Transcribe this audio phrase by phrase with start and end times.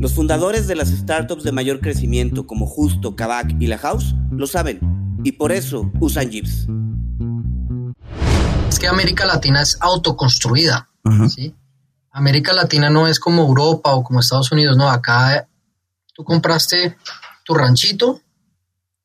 [0.00, 4.46] Los fundadores de las startups de mayor crecimiento como Justo, Kavak y La House lo
[4.46, 4.80] saben
[5.22, 6.66] y por eso usan Jeeps.
[8.70, 10.88] Es que América Latina es autoconstruida.
[11.28, 11.54] ¿sí?
[12.12, 15.46] América Latina no es como Europa o como Estados Unidos, no, acá
[16.14, 16.96] tú compraste
[17.44, 18.22] tu ranchito,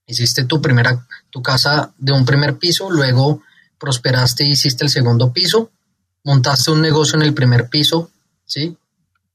[0.08, 3.42] hiciste tu primera, tu casa de un primer piso, luego
[3.78, 5.72] prosperaste y hiciste el segundo piso,
[6.24, 8.12] montaste un negocio en el primer piso,
[8.46, 8.78] ¿sí?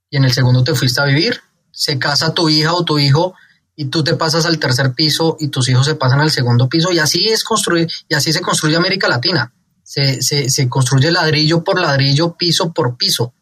[0.09, 1.43] Y en el segundo te fuiste a vivir,
[1.81, 3.33] se casa tu hija o tu hijo
[3.75, 6.93] y tú te pasas al tercer piso y tus hijos se pasan al segundo piso
[6.93, 9.55] y así es construir y así se construye América Latina.
[9.83, 13.33] Se, se, construye ladrillo por ladrillo, piso por piso.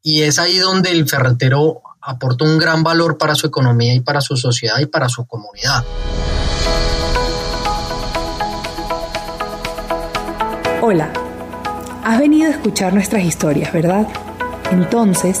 [0.00, 4.20] Y es ahí donde el ferretero aporta un gran valor para su economía y para
[4.20, 5.84] su sociedad y para su comunidad.
[10.80, 11.12] Hola,
[12.04, 14.06] has venido a escuchar nuestras historias, ¿verdad?
[14.70, 15.40] Entonces,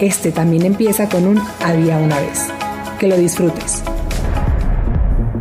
[0.00, 2.46] este también empieza con un había una vez.
[2.98, 3.82] Que lo disfrutes.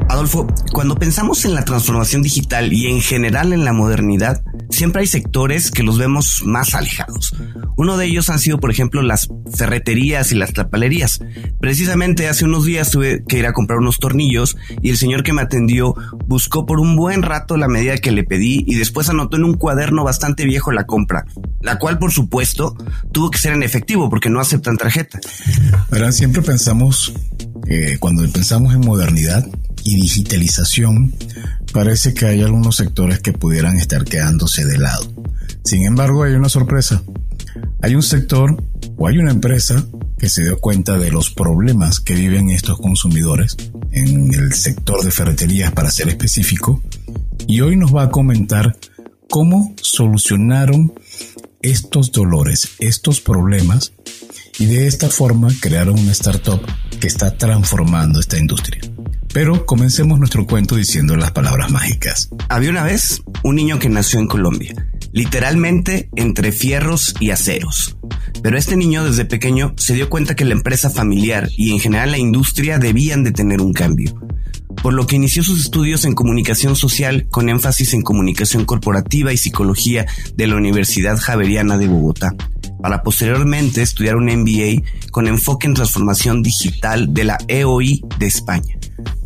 [0.10, 5.08] Adolfo, cuando pensamos en la transformación digital y en general en la modernidad, siempre hay
[5.08, 7.36] sectores que los vemos más alejados.
[7.76, 11.20] Uno de ellos han sido, por ejemplo, las ferreterías y las tapalerías.
[11.60, 15.34] Precisamente hace unos días tuve que ir a comprar unos tornillos y el señor que
[15.34, 15.96] me atendió
[16.28, 19.56] buscó por un buen rato la medida que le pedí y después anotó en un
[19.56, 21.26] cuaderno bastante viejo la compra,
[21.62, 22.76] la cual por supuesto
[23.12, 25.20] tuvo que ser en efectivo porque no aceptan tarjeta.
[25.92, 27.14] Ahora siempre pensamos,
[27.68, 29.46] eh, cuando pensamos en modernidad
[29.84, 31.14] y digitalización,
[31.74, 35.12] parece que hay algunos sectores que pudieran estar quedándose de lado.
[35.64, 37.04] Sin embargo, hay una sorpresa.
[37.82, 38.62] Hay un sector
[38.98, 39.86] o hay una empresa
[40.18, 43.56] que se dio cuenta de los problemas que viven estos consumidores
[43.92, 46.84] en el sector de ferreterías para ser específico
[47.48, 48.78] y hoy nos va a comentar
[49.30, 50.94] cómo solucionaron
[51.62, 53.94] estos dolores, estos problemas
[54.60, 56.62] y de esta forma crearon una startup
[57.00, 58.82] que está transformando esta industria.
[59.34, 62.30] Pero comencemos nuestro cuento diciendo las palabras mágicas.
[62.50, 64.76] Había una vez un niño que nació en Colombia,
[65.12, 67.96] literalmente entre fierros y aceros.
[68.42, 72.12] Pero este niño desde pequeño se dio cuenta que la empresa familiar y en general
[72.12, 74.14] la industria debían de tener un cambio.
[74.82, 79.38] Por lo que inició sus estudios en comunicación social con énfasis en comunicación corporativa y
[79.38, 80.06] psicología
[80.36, 82.34] de la Universidad Javeriana de Bogotá,
[82.82, 88.78] para posteriormente estudiar un MBA con enfoque en transformación digital de la EOI de España.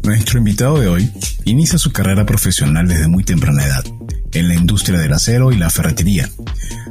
[0.04, 1.12] Nuestro invitado de hoy
[1.46, 3.84] inicia su carrera profesional desde muy temprana edad,
[4.34, 6.30] en la industria del acero y la ferretería.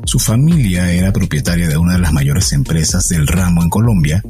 [0.04, 4.22] Su familia era propietaria de una de las mayores empresas del ramo en Colombia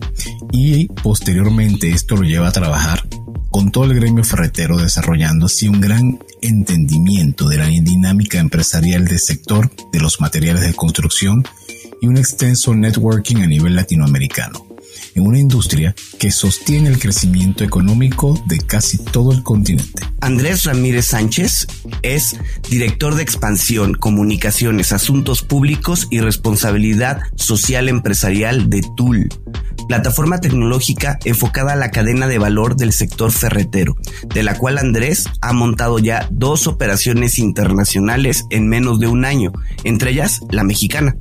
[0.51, 3.07] y posteriormente esto lo lleva a trabajar
[3.51, 9.19] con todo el gremio ferretero desarrollando así un gran entendimiento de la dinámica empresarial del
[9.19, 11.45] sector de los materiales de construcción
[12.03, 14.72] y un extenso networking a nivel latinoamericano
[15.15, 20.03] en una industria que sostiene el crecimiento económico de casi todo el continente.
[20.21, 21.67] Andrés Ramírez Sánchez
[22.03, 22.37] es
[22.71, 29.29] director de expansión, comunicaciones, asuntos públicos y responsabilidad social empresarial de TUL,
[29.89, 33.97] plataforma tecnológica enfocada a la cadena de valor del sector ferretero,
[34.35, 39.53] de la cual Andrés ha montado ya dos operaciones internacionales en menos de un año,
[39.85, 41.17] entre ellas la mexicana,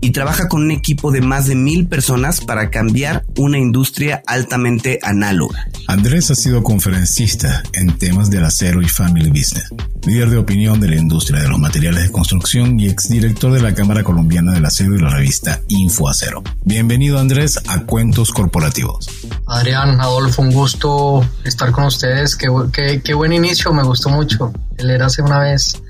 [0.00, 4.98] y trabaja con un equipo de más de mil personas para cambiar una industria altamente
[5.02, 5.66] análoga.
[5.88, 9.72] Andrés ha sido conferencista en temas del acero y family business,
[10.06, 13.74] líder de opinión de la industria de los materiales de construcción y exdirector de la
[13.74, 16.42] Cámara Colombiana del Acero y la revista Info Acero.
[16.64, 19.08] Bienvenido Andrés a Cuentos Corporativos.
[19.46, 22.36] Adrián, Adolfo, un gusto estar con ustedes.
[22.36, 24.52] Qué, qué buen inicio, me gustó mucho.
[24.78, 25.80] Él era hace una vez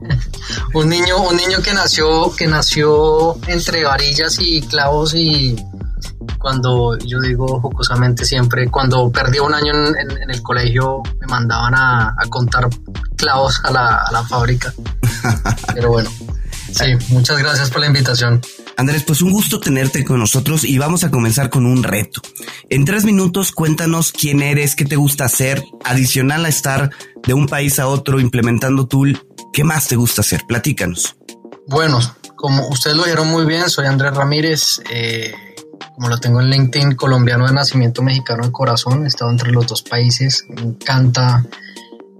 [0.74, 5.56] un niño, un niño que nació, que nació entre varillas y clavos y
[6.38, 12.14] cuando yo digo jocosamente siempre, cuando perdí un año en, el colegio me mandaban a,
[12.28, 12.68] contar
[13.16, 14.72] clavos a la, a la fábrica.
[15.74, 16.10] Pero bueno,
[16.72, 18.40] sí, muchas gracias por la invitación.
[18.76, 22.22] Andrés, pues un gusto tenerte con nosotros y vamos a comenzar con un reto.
[22.70, 26.90] En tres minutos cuéntanos quién eres, qué te gusta hacer, adicional a estar
[27.26, 29.20] de un país a otro implementando Tool,
[29.52, 30.44] ¿qué más te gusta hacer?
[30.46, 31.16] Platícanos.
[31.66, 32.00] Bueno,
[32.36, 35.34] como ustedes lo dijeron muy bien, soy Andrés Ramírez, eh,
[36.00, 39.66] como lo tengo en LinkedIn, colombiano de nacimiento, mexicano de corazón, he estado entre los
[39.66, 41.44] dos países, me encanta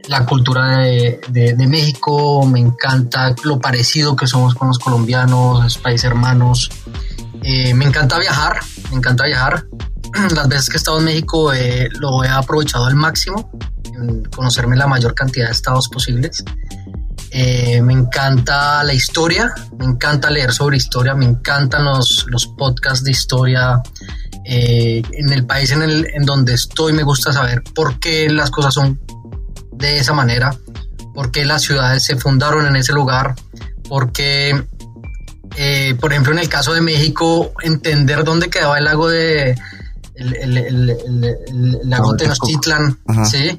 [0.06, 6.04] la cultura de, México, me encanta lo parecido que somos con los colombianos, los países
[6.04, 6.68] hermanos.
[7.42, 8.60] Eh, me encanta viajar,
[8.90, 9.64] me encanta viajar.
[10.34, 13.50] Las veces que he estado en México eh, lo he aprovechado al máximo,
[14.36, 16.44] conocerme la mayor cantidad de estados posibles.
[17.32, 23.04] Eh, me encanta la historia, me encanta leer sobre historia, me encantan los, los podcasts
[23.04, 23.80] de historia.
[24.44, 28.74] en el país en, el, en donde estoy me gusta saber por qué las cosas
[28.74, 28.98] son
[29.80, 30.54] de esa manera,
[31.14, 33.34] porque las ciudades se fundaron en ese lugar,
[33.88, 34.64] porque,
[35.56, 39.58] eh, por ejemplo, en el caso de México, entender dónde quedaba el lago de
[40.14, 43.58] el, lago Tenochtitlan, ¿sí?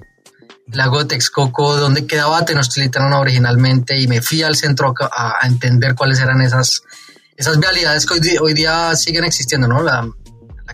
[0.74, 6.20] Lago de Texcoco, dónde quedaba Tenochtitlan originalmente, y me fui al centro a, entender cuáles
[6.20, 6.84] eran esas,
[7.36, 9.82] esas vialidades que hoy, hoy día siguen existiendo, ¿no?
[9.82, 10.08] La,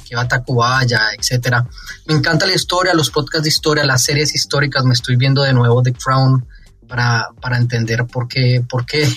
[0.07, 1.65] que va a Tacubaya, etcétera.
[2.05, 4.85] Me encanta la historia, los podcasts de historia, las series históricas.
[4.85, 6.47] Me estoy viendo de nuevo The Crown
[6.88, 9.11] para, para entender por qué, por qué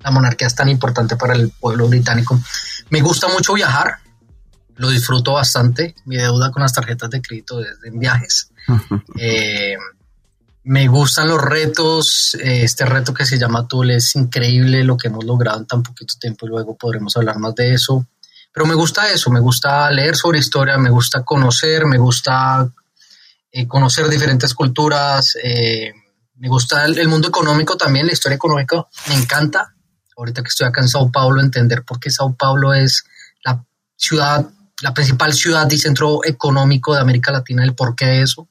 [0.00, 2.40] la monarquía es tan importante para el pueblo británico.
[2.90, 3.98] Me gusta mucho viajar,
[4.76, 5.94] lo disfruto bastante.
[6.04, 8.50] Mi deuda con las tarjetas de crédito es en viajes.
[9.16, 9.76] Eh,
[10.64, 12.36] me gustan los retos.
[12.36, 15.82] Eh, este reto que se llama Tool es increíble lo que hemos logrado en tan
[15.82, 18.06] poquito tiempo y luego podremos hablar más de eso.
[18.52, 22.70] Pero me gusta eso, me gusta leer sobre historia, me gusta conocer, me gusta
[23.50, 25.92] eh, conocer diferentes culturas, eh,
[26.36, 29.74] me gusta el, mundo económico también, la historia económica me encanta.
[30.16, 33.04] Ahorita que estoy acá en Sao Paulo, entender por qué Sao Paulo es
[33.42, 33.64] la
[33.96, 34.46] ciudad,
[34.82, 38.48] la principal ciudad y centro económico de América Latina, el por qué de eso.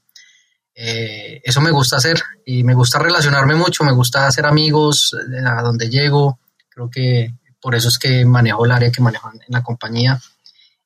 [0.73, 5.15] Eh, eso me gusta hacer y me gusta relacionarme mucho, me gusta hacer amigos
[5.45, 6.39] a donde llego.
[6.69, 10.19] Creo que por eso es que manejo el área que manejo en la compañía.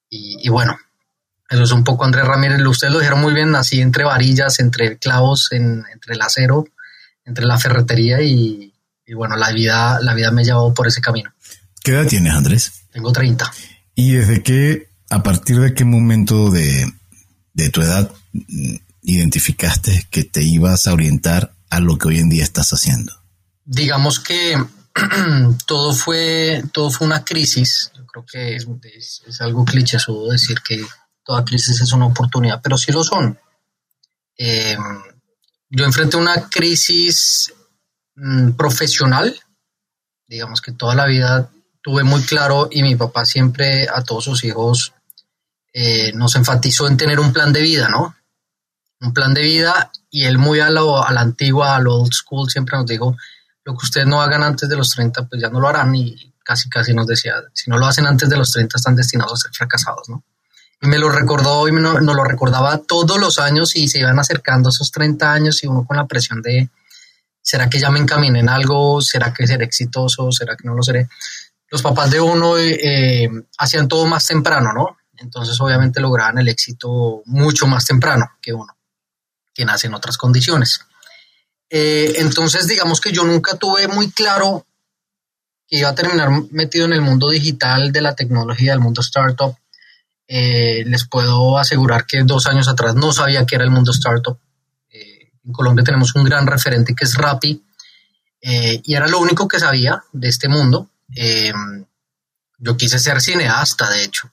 [0.10, 0.78] Y, bueno,
[1.50, 4.98] eso es un poco Andrés Ramírez, ustedes lo dijeron muy bien, así entre varillas, entre
[4.98, 6.66] clavos, entre el acero,
[7.26, 8.74] entre la ferretería y,
[9.14, 11.34] bueno, la vida, la vida me llevó por ese camino.
[11.84, 12.86] ¿Qué edad tienes, Andrés?
[12.92, 13.52] Tengo 30.
[13.96, 16.86] ¿Y desde qué, a partir de qué momento de,
[17.54, 18.10] de tu edad
[19.06, 23.14] identificaste que te ibas a orientar a lo que hoy en día estás haciendo?
[23.64, 24.56] Digamos que
[25.66, 27.92] todo fue, todo fue una crisis.
[27.96, 30.86] Yo creo que es, es, algo clichésudo decir que
[31.24, 33.40] toda crisis es una oportunidad, pero sí lo son.
[34.38, 34.78] Eh,
[35.70, 37.54] yo enfrenté una crisis
[38.16, 39.38] mm, profesional,
[40.28, 44.44] digamos que toda la vida tuve muy claro y mi papá siempre a todos sus
[44.44, 44.94] hijos
[45.74, 48.16] eh, nos enfatizó en tener un plan de vida, ¿no?
[49.02, 52.14] Un plan de vida y él muy a, lo, a la antigua, a lo old
[52.14, 53.16] school, siempre nos dijo,
[53.66, 56.34] lo que ustedes no hagan antes de los 30, pues ya no lo harán y
[56.44, 59.38] casi casi nos decía, si no lo hacen antes de los 30 están destinados a
[59.38, 60.24] ser fracasados, ¿no?
[60.82, 64.20] Y me lo recordó y me, nos lo recordaba todos los años y se iban
[64.20, 66.70] acercando esos 30 años y uno con la presión de,
[67.42, 69.02] ¿será que ya me encaminé en algo?
[69.02, 70.32] ¿Será que seré exitoso?
[70.32, 71.10] ¿Será que no lo seré?
[71.72, 74.98] Los papás de uno eh, hacían todo más temprano, ¿no?
[75.18, 78.75] Entonces obviamente lograban el éxito mucho más temprano que uno,
[79.56, 80.82] que nace en otras condiciones.
[81.72, 84.68] Eh, entonces, digamos que yo nunca tuve muy claro
[85.68, 89.58] que iba a terminar metido en el mundo digital, de la tecnología, del mundo startup.
[90.28, 94.38] Eh, les puedo asegurar que dos años atrás no sabía que era el mundo startup.
[94.90, 97.64] Eh, en Colombia tenemos un gran referente que es Rappi
[98.42, 100.90] eh, y era lo único que sabía de este mundo.
[102.58, 104.32] yo quise ser cineasta, de hecho.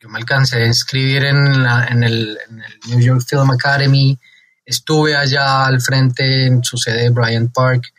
[0.00, 4.18] Yo me alcancé a inscribir en, en, el, en, el, New York Film Academy.
[4.64, 7.92] Estuve allá al frente en su sede de Bryant Park.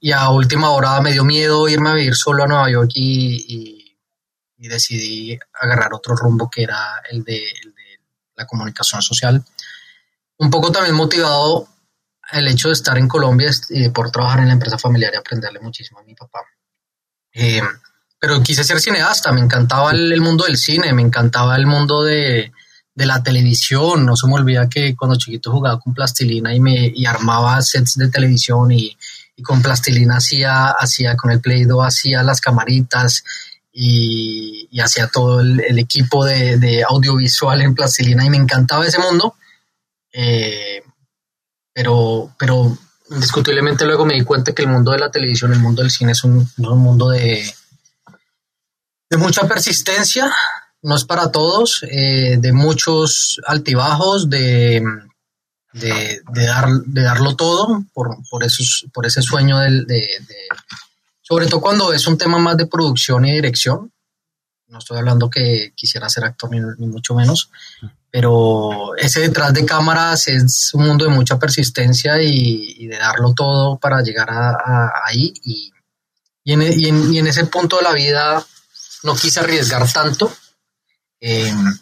[0.00, 4.68] y a última hora me dio miedo irme a vivir solo a Nueva York y
[4.68, 7.42] decidí agarrar otro rumbo que era el de,
[8.36, 9.44] la comunicación social.
[10.38, 11.68] Un poco también motivado
[12.32, 15.60] el hecho de estar en Colombia y por trabajar en la empresa familiar y aprenderle
[15.60, 16.40] muchísimo a mi papá.
[17.34, 17.62] Eh,
[18.18, 22.52] pero quise ser cineasta, me encantaba el, mundo del cine, me encantaba el mundo de,
[22.94, 24.04] la televisión.
[24.06, 28.08] No se me olvida que cuando chiquito jugaba con plastilina y me armaba sets de
[28.08, 28.96] televisión y,
[29.42, 33.24] con plastilina hacía, hacía con el Play-Doh, hacía las camaritas
[33.72, 39.34] y, y hacía todo el, equipo de, audiovisual en Plastilina y me encantaba ese mundo.
[40.12, 40.82] Eh,
[41.72, 42.76] pero, pero
[43.10, 46.12] indiscutiblemente luego me di cuenta que el mundo de la televisión, el mundo del cine
[46.12, 47.44] es un, mundo de,
[49.10, 50.30] de mucha persistencia,
[50.82, 54.82] no es para todos, eh, de muchos altibajos, de,
[55.72, 60.06] de, dar, de darlo todo por, por, esos, por ese sueño de,
[61.22, 63.92] sobre todo cuando es un tema más de producción y dirección.
[64.68, 67.50] No estoy hablando que quisiera ser actor ni, mucho menos,
[68.10, 73.78] pero ese detrás de cámaras es un mundo de mucha persistencia y, de darlo todo
[73.78, 75.32] para llegar a, ahí.
[75.44, 75.72] Y,
[76.44, 78.44] y, en, ese punto de la vida
[79.02, 80.32] no quise arriesgar tanto.
[81.24, 81.78] Em,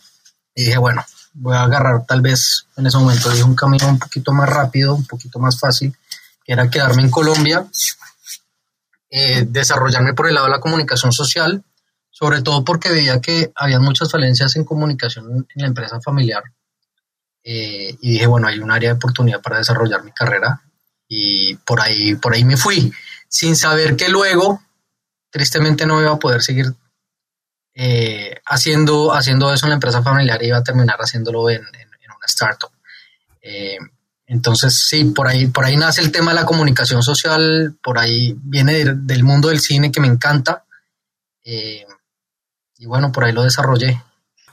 [0.55, 3.99] y dije, bueno, voy a agarrar tal vez en ese momento dije un camino un
[3.99, 5.97] poquito más rápido, un poquito más fácil,
[6.45, 7.67] que era quedarme en Colombia
[9.13, 11.65] eh, desarrollarme por el lado de la comunicación social,
[12.11, 16.45] sobre todo porque veía que había muchas falencias en comunicación en la empresa familiar.
[17.43, 20.63] Eh, y dije, bueno, hay un área de oportunidad para desarrollar mi carrera
[21.09, 22.93] y por ahí, por ahí me fui,
[23.29, 24.63] sin saber que luego,
[25.31, 26.73] tristemente, no iba a poder seguir
[27.83, 32.71] eh, haciendo, haciendo eso en la empresa familiar iba a terminar haciéndolo en, una startup.
[34.31, 38.37] Entonces, sí, por ahí, por ahí nace el tema de la comunicación social, por ahí
[38.41, 40.65] viene del, mundo del cine que me encanta.
[41.45, 41.85] Eh,
[42.79, 44.01] y bueno, por ahí lo desarrollé.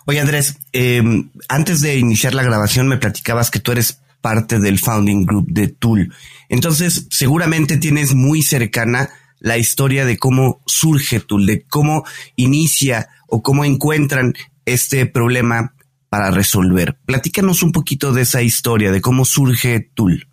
[0.08, 1.04] Oye, Andrés, eh,
[1.48, 5.68] antes de iniciar la grabación me platicabas que tú eres parte del founding group de
[5.68, 6.12] Tool.
[6.50, 12.04] Entonces, seguramente tienes muy cercana la historia de cómo surge Tool, de cómo
[12.36, 14.34] inicia o cómo encuentran
[14.66, 15.76] este problema
[16.10, 16.98] para resolver.
[17.06, 20.28] Platícanos un poquito de esa historia, de cómo surge Tool.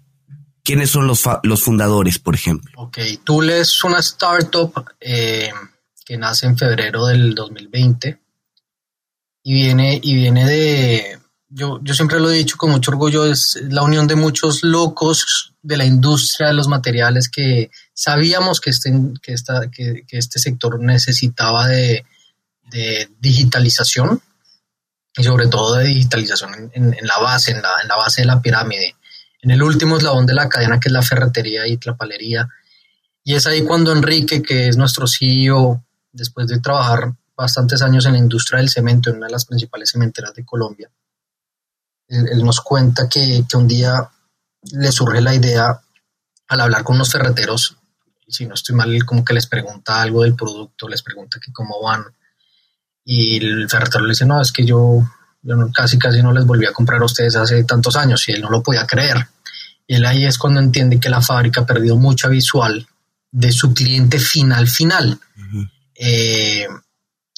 [0.62, 2.72] ¿Quiénes son los, los fundadores, por ejemplo?
[2.76, 5.50] Ok, Tool es una startup eh,
[6.04, 8.18] que nace en febrero del 2020
[9.42, 11.18] y viene, y viene de,
[11.48, 15.52] yo, yo siempre lo he dicho con mucho orgullo, es la unión de muchos locos
[15.60, 20.78] de la industria de los materiales que sabíamos que este, que esta, que, este sector
[20.80, 22.04] necesitaba de,
[22.70, 24.20] de digitalización
[25.16, 28.96] y sobre todo de digitalización en, la base, en la, base de la pirámide.
[29.40, 32.48] En el último eslabón de la cadena que es la ferretería y la palería.
[33.22, 38.12] Y es ahí cuando Enrique, que es nuestro CEO, después de trabajar bastantes años en
[38.12, 40.90] la industria del cemento, en una de las principales cementeras de Colombia,
[42.08, 44.10] él, nos cuenta que, que, un día
[44.72, 45.80] le surge la idea
[46.48, 47.76] al hablar con unos ferreteros,
[48.28, 51.82] si no estoy mal, como que les pregunta algo del producto, les pregunta que cómo
[51.82, 52.04] van,
[53.04, 55.06] y el ferretero le dice, no, es que yo,
[55.42, 58.40] yo casi casi no les volví a comprar a ustedes hace tantos años y él
[58.40, 59.28] no lo podía creer.
[59.86, 62.86] Y él ahí es cuando entiende que la fábrica ha perdido mucha visual
[63.30, 65.20] de su cliente final final,
[65.94, 66.66] eh,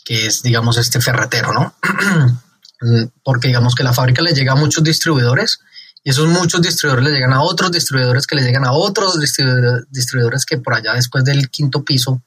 [0.05, 1.75] que es, digamos, este ferretero, ¿no?
[3.25, 5.61] Porque digamos que la fábrica le llega a muchos distribuidores
[6.07, 10.47] y esos muchos distribuidores le llegan a otros distribuidores que le llegan a otros distribuidores
[10.47, 12.23] que por allá después del quinto piso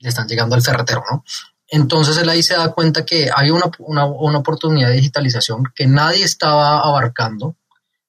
[0.00, 1.24] le están llegando al ferretero, ¿no?
[1.66, 3.70] Entonces él ahí se da cuenta que hay una,
[4.04, 7.56] oportunidad de digitalización que nadie estaba abarcando.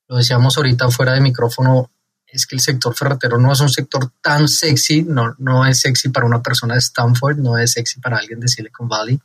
[0.10, 1.90] Lo decíamos ahorita fuera de micrófono,
[2.28, 6.10] es que el sector ferretero no es un sector tan sexy, no, no es sexy
[6.10, 9.22] para una persona de Stanford, no es sexy para alguien de Silicon Valley,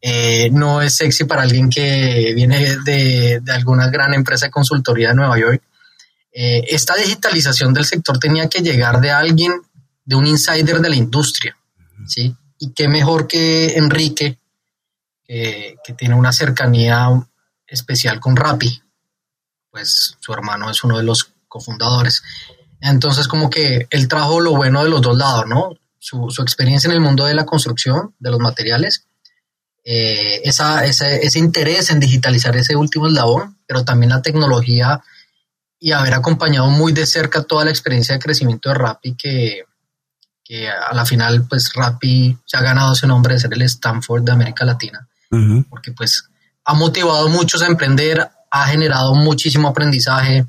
[0.00, 5.14] eh, no es sexy para alguien que viene de, alguna gran empresa de consultoría de
[5.14, 5.62] Nueva York.
[6.32, 9.52] Eh, esta digitalización del sector tenía que llegar de alguien,
[10.04, 11.56] de un insider de la industria,
[12.06, 12.34] ¿sí?
[12.58, 14.38] y qué mejor que Enrique,
[15.26, 17.08] que, tiene una cercanía
[17.66, 18.82] especial con Rappi,
[19.70, 22.22] pues su hermano es uno de los cofundadores.
[22.80, 25.70] Entonces como que él trajo lo bueno de los dos lados, ¿no?
[25.98, 29.06] Su, experiencia en el mundo de la construcción, de los materiales,
[29.88, 35.00] eh, esa, ese, interés en digitalizar ese último eslabón, pero también la tecnología
[35.78, 39.62] y haber acompañado muy de cerca toda la experiencia de crecimiento de Rappi que,
[40.42, 44.24] que a la final pues Rappi se ha ganado ese nombre de ser el Stanford
[44.24, 45.06] de América Latina,
[45.70, 46.30] porque pues
[46.64, 50.46] ha motivado a muchos a emprender, ha generado muchísimo aprendizaje,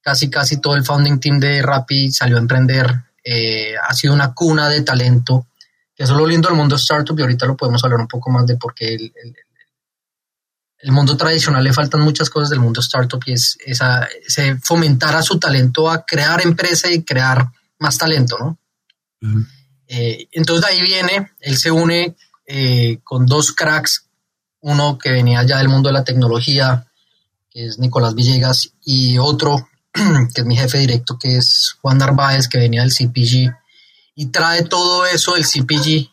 [0.00, 4.34] casi casi todo el founding team de Rappi salió a emprender, eh, ha sido una
[4.34, 5.46] cuna de talento,
[5.94, 8.30] que eso es lo lindo del mundo startup y ahorita lo podemos hablar un poco
[8.30, 9.12] más de por qué el,
[10.78, 15.14] el, mundo tradicional le faltan muchas cosas del mundo startup y es esa, ese fomentar
[15.14, 18.58] a su talento a crear empresa y crear más talento, ¿no?
[19.86, 24.06] Eh, entonces de ahí viene, él se une eh, con dos cracks,
[24.60, 26.86] uno que venía ya del mundo de la tecnología,
[27.50, 32.48] que es Nicolás Villegas, y otro que es mi jefe directo, que es Juan Narváez,
[32.48, 33.54] que venía del CPG,
[34.14, 36.10] y trae todo eso, el CPG,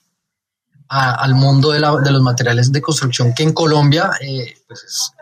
[0.88, 5.14] al mundo de, los materiales de construcción, que en Colombia eh, pues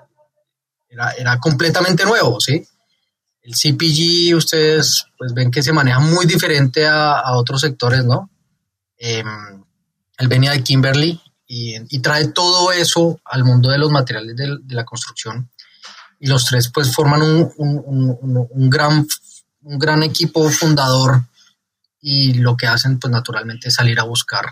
[0.90, 2.66] era, completamente nuevo, ¿sí?
[3.44, 8.32] El CPG, ustedes pues ven que se maneja muy diferente a, otros sectores, ¿no?
[8.98, 9.24] Eh,
[10.18, 14.76] él venía de Kimberly y, trae todo eso al mundo de los materiales de, de
[14.76, 15.50] la construcción
[16.20, 19.08] y los tres pues forman un, un, gran,
[19.62, 21.24] un gran equipo fundador
[22.02, 24.46] y lo que hacen pues naturalmente es salir a buscar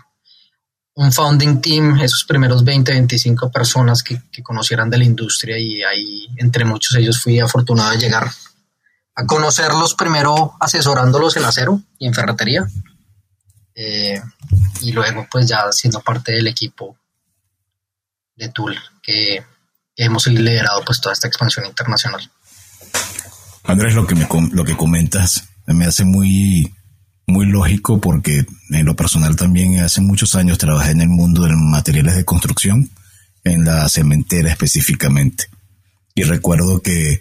[0.94, 5.82] un founding team, esos primeros 20, 25 personas que, que conocieran de la industria y
[5.82, 8.28] ahí entre muchos ellos fui afortunado de llegar
[9.14, 12.66] a conocerlos primero asesorándolos en acero y en ferretería
[13.74, 14.20] eh,
[14.80, 16.96] y luego pues ya siendo parte del equipo
[18.34, 19.44] de Tool que
[19.94, 22.28] hemos liderado pues toda esta expansión internacional.
[23.62, 26.74] Andrés, lo que, me, lo que comentas me hace muy,
[27.28, 31.54] muy lógico porque en lo personal también hace muchos años trabajé en el mundo de
[31.54, 32.90] materiales de construcción,
[33.44, 35.44] en la cementera específicamente.
[36.14, 37.20] Y recuerdo que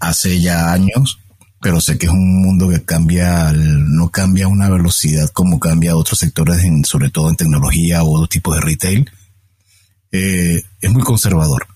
[0.00, 1.18] hace ya años,
[1.60, 5.96] pero sé que es un mundo que cambia, no cambia a una velocidad como cambia
[5.96, 9.10] otros sectores, sobre todo en tecnología o otros tipos de retail,
[10.12, 11.66] eh, es muy conservador.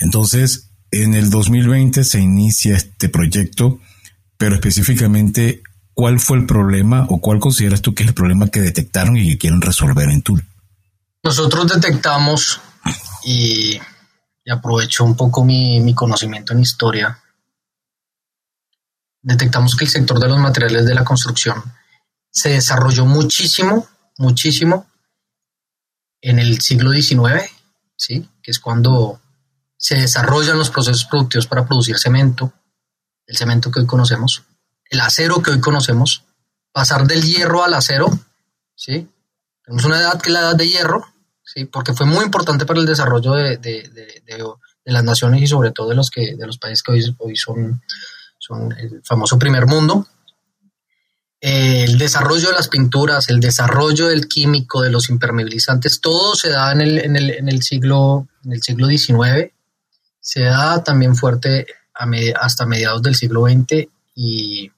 [0.00, 3.80] Entonces, en el 2020 se inicia este proyecto,
[4.38, 5.62] pero específicamente,
[5.94, 9.30] ¿cuál fue el problema o cuál consideras tú que es el problema que detectaron y
[9.30, 10.44] que quieren resolver en Tool?
[11.22, 12.60] Nosotros detectamos,
[13.24, 13.80] y,
[14.50, 17.18] aprovecho un poco mi, mi conocimiento en historia,
[19.22, 21.62] detectamos que el sector de los materiales de la construcción
[22.30, 23.86] se desarrolló muchísimo,
[24.18, 24.86] muchísimo
[26.20, 27.50] en el siglo XIX,
[27.96, 28.28] ¿sí?
[28.42, 29.20] que es cuando
[29.76, 32.52] se desarrollan los procesos productivos para producir cemento,
[33.26, 34.42] el cemento que hoy conocemos,
[34.90, 36.24] el acero que hoy conocemos,
[36.72, 38.08] pasar del hierro al acero,
[38.74, 39.08] ¿sí?
[39.64, 41.06] tenemos una edad que es la edad de hierro,
[41.42, 41.64] ¿sí?
[41.64, 44.44] porque fue muy importante para el desarrollo de, de, de,
[44.84, 47.80] las naciones y sobre todo de los, que, de los países que hoy, hoy son,
[48.38, 50.06] son el famoso primer mundo,
[51.40, 56.72] el desarrollo de las pinturas, el desarrollo del químico, de los impermeabilizantes, todo se da
[56.72, 59.52] en el, en el, en el siglo, en el siglo XIX,
[60.20, 61.66] se da también fuerte
[62.40, 64.70] hasta mediados del siglo XX y,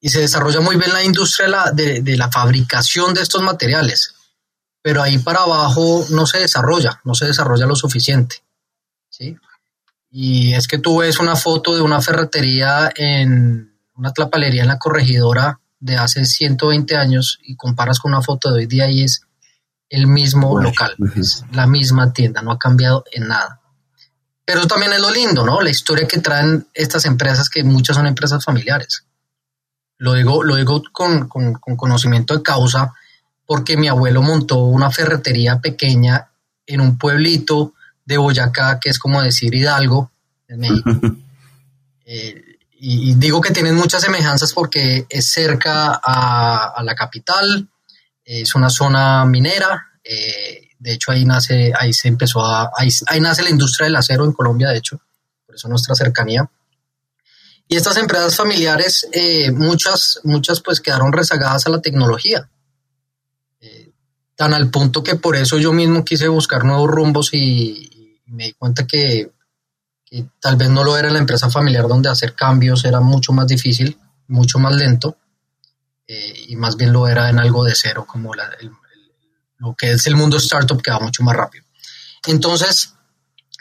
[0.00, 4.14] y, se desarrolla muy bien la industria de, de, la fabricación de estos materiales,
[4.82, 8.42] pero ahí para abajo no se desarrolla, no se desarrolla lo suficiente.
[9.08, 9.36] ¿sí?
[10.10, 14.78] Y es que tú ves una foto de una ferretería en una tlapalería en la
[14.78, 19.22] corregidora de hace 120 años y comparas con una foto de hoy día y es
[19.88, 23.60] el mismo local, es la misma tienda, no ha cambiado en nada.
[24.44, 25.60] Pero también es lo lindo, ¿no?
[25.60, 29.04] La historia que traen estas empresas, que muchas son empresas familiares.
[29.98, 32.92] Lo digo, lo digo con, con, conocimiento de causa,
[33.46, 36.28] porque mi abuelo montó una ferretería pequeña
[36.66, 37.72] en un pueblito
[38.04, 40.10] de Boyacá, que es como decir Hidalgo,
[40.48, 40.90] en México.
[42.04, 42.44] eh,
[42.86, 47.66] y, digo que tienen muchas semejanzas porque es cerca a, la capital,
[48.22, 53.42] es una zona minera, eh, de hecho ahí nace, ahí se empezó a, ahí, nace
[53.42, 55.00] la industria del acero en Colombia, de hecho,
[55.46, 56.50] por eso nuestra cercanía.
[57.66, 62.50] Y estas empresas familiares, eh, muchas, muchas pues quedaron rezagadas a la tecnología,
[63.62, 63.92] eh,
[64.36, 68.52] tan al punto que por eso yo mismo quise buscar nuevos rumbos y me di
[68.52, 69.32] cuenta que
[70.10, 73.46] y tal vez no lo era la empresa familiar donde hacer cambios era mucho más
[73.46, 75.16] difícil, mucho más lento,
[76.06, 78.34] eh, y más bien lo era en algo de cero, como
[79.64, 81.64] lo que es el mundo startup que va mucho más rápido.
[82.26, 82.94] Entonces,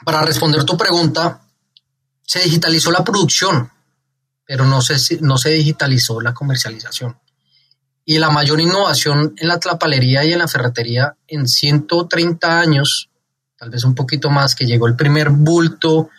[0.03, 1.41] para responder tu pregunta,
[2.25, 3.71] se digitalizó la producción,
[4.45, 7.17] pero no se, no se digitalizó la comercialización.
[8.05, 13.09] Y la mayor innovación en la tlapalería y en la ferretería en 130 años,
[13.57, 16.09] tal vez un poquito más, que llegó el primer bulto,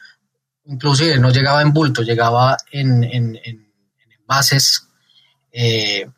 [0.65, 3.71] inclusive no llegaba en bulto, llegaba en, en, en,
[4.19, 4.89] envases.
[5.53, 6.09] Eh,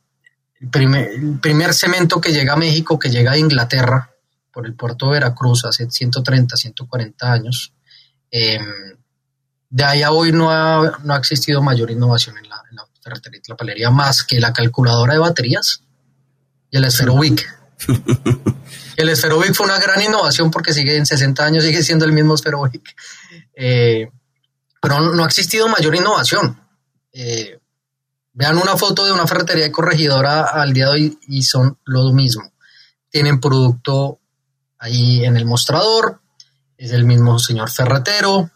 [0.71, 4.11] primer, el primer cemento que llega a México, que llega a Inglaterra,
[4.57, 7.75] por el puerto de Veracruz hace 130, 140 años.
[8.31, 8.59] Eh,
[9.69, 12.87] de ahí a hoy no ha, no ha existido mayor innovación en la, en la
[13.03, 15.83] ferretería más que la calculadora de baterías
[16.71, 17.47] y el Esferovic.
[18.97, 22.35] el Esferovic fue una gran innovación porque sigue en 60 años, sigue siendo el mismo
[22.35, 22.97] Esferovic.
[23.55, 24.09] Eh,
[24.81, 26.59] pero no, no, ha existido mayor innovación.
[27.13, 27.59] Eh,
[28.37, 32.13] vean una foto de una ferretería de corregidora al día de hoy y son lo
[32.13, 32.53] mismo.
[33.11, 34.21] Tienen producto
[34.79, 36.21] ahí en el mostrador,
[36.79, 38.51] es el mismo señor ferretero,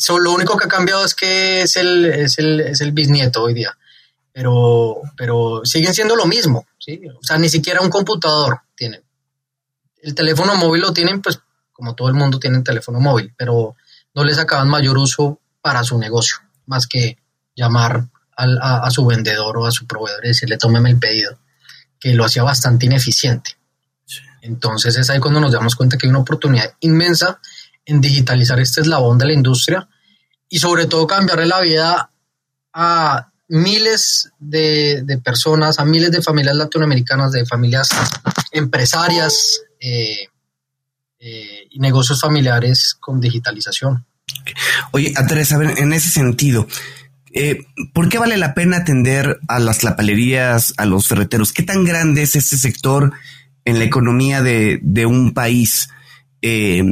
[0.00, 3.42] So, lo único que ha cambiado es que es el, es el, es el bisnieto
[3.42, 3.76] hoy día.
[4.32, 6.68] Pero, pero siguen siendo lo mismo.
[6.78, 7.00] ¿sí?
[7.08, 9.02] O sea, ni siquiera un computador tienen.
[10.00, 11.40] El teléfono móvil lo tienen, pues
[11.72, 13.74] como todo el mundo tiene teléfono móvil, pero
[14.14, 17.18] no les acaban mayor uso para su negocio, más que
[17.56, 18.06] llamar
[18.38, 21.38] al, a, a, su vendedor o a su proveedor y decirle tómeme el pedido,
[22.00, 23.50] que lo hacía bastante ineficiente.
[24.06, 24.20] Sí.
[24.40, 27.40] Entonces es ahí cuando nos damos cuenta que hay una oportunidad inmensa
[27.84, 29.88] en digitalizar este eslabón de la industria
[30.48, 32.10] y sobre todo cambiarle la vida
[32.72, 37.88] a miles de, de personas, a miles de familias latinoamericanas, de familias
[38.52, 40.28] empresarias eh,
[41.20, 44.06] eh, y negocios familiares con digitalización.
[44.92, 46.66] Oye, Andrés, a ver, en ese sentido,
[47.32, 51.52] eh, ¿por qué vale la pena atender a las lapalerías, a los ferreteros?
[51.52, 53.12] ¿Qué tan grande es este sector
[53.64, 55.88] en la economía de, de un país?
[56.42, 56.82] Eh,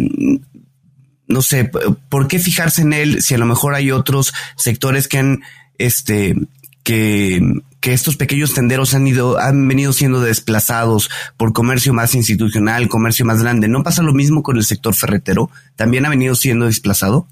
[1.29, 1.70] no sé,
[2.09, 5.42] ¿por qué fijarse en él si a lo mejor hay otros sectores que han,
[5.79, 6.37] este,
[6.83, 7.42] que,
[7.81, 13.25] que estos pequeños tenderos han ido, han venido siendo desplazados por comercio más institucional, comercio
[13.25, 13.68] más grande?
[13.68, 15.51] ¿No pasa lo mismo con el sector ferretero?
[15.75, 17.27] ¿También ha venido siendo desplazado?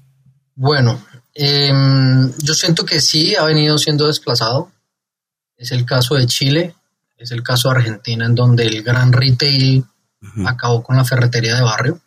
[0.55, 1.01] Bueno,
[1.35, 1.71] eh,
[2.37, 4.71] yo siento que sí ha venido siendo desplazado.
[5.57, 6.75] Es el caso de Chile,
[7.17, 10.49] es el caso de Argentina, en donde el gran retail uh -huh.
[10.49, 12.01] acabó con la ferretería de barrio.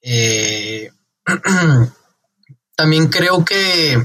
[0.00, 0.90] Eh,
[2.76, 4.00] también creo que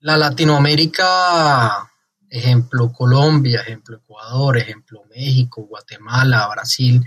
[0.00, 1.90] la Latinoamérica,
[2.28, 7.02] ejemplo Colombia, ejemplo Ecuador, ejemplo México, Guatemala, Brasil,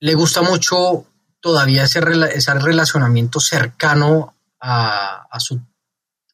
[0.00, 1.07] le gusta mucho
[1.40, 2.00] todavía ese,
[2.34, 5.60] ese relacionamiento cercano a, a, su,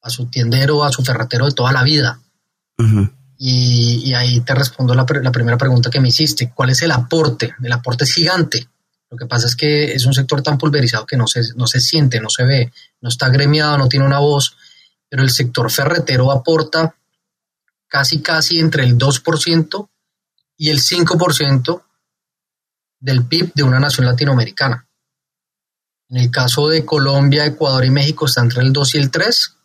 [0.03, 2.21] a su tiendero, a su ferretero de toda la vida.
[2.79, 3.13] Uh -huh.
[3.39, 6.51] y, y, ahí te respondo la, la primera pregunta que me hiciste.
[6.53, 7.55] ¿Cuál es el aporte?
[7.63, 8.69] El aporte es gigante.
[9.11, 11.81] Lo que pasa es que es un sector tan pulverizado que no se, no se
[11.81, 14.57] siente, no se ve, no está gremiado, no tiene una voz,
[15.09, 16.97] pero el sector ferretero aporta
[17.87, 19.89] casi, casi entre el 2%
[20.57, 21.83] y el 5%
[22.99, 24.89] del PIB de una nación latinoamericana.
[26.11, 29.57] En el caso de Colombia, Ecuador y México está entre el 2 y el 3.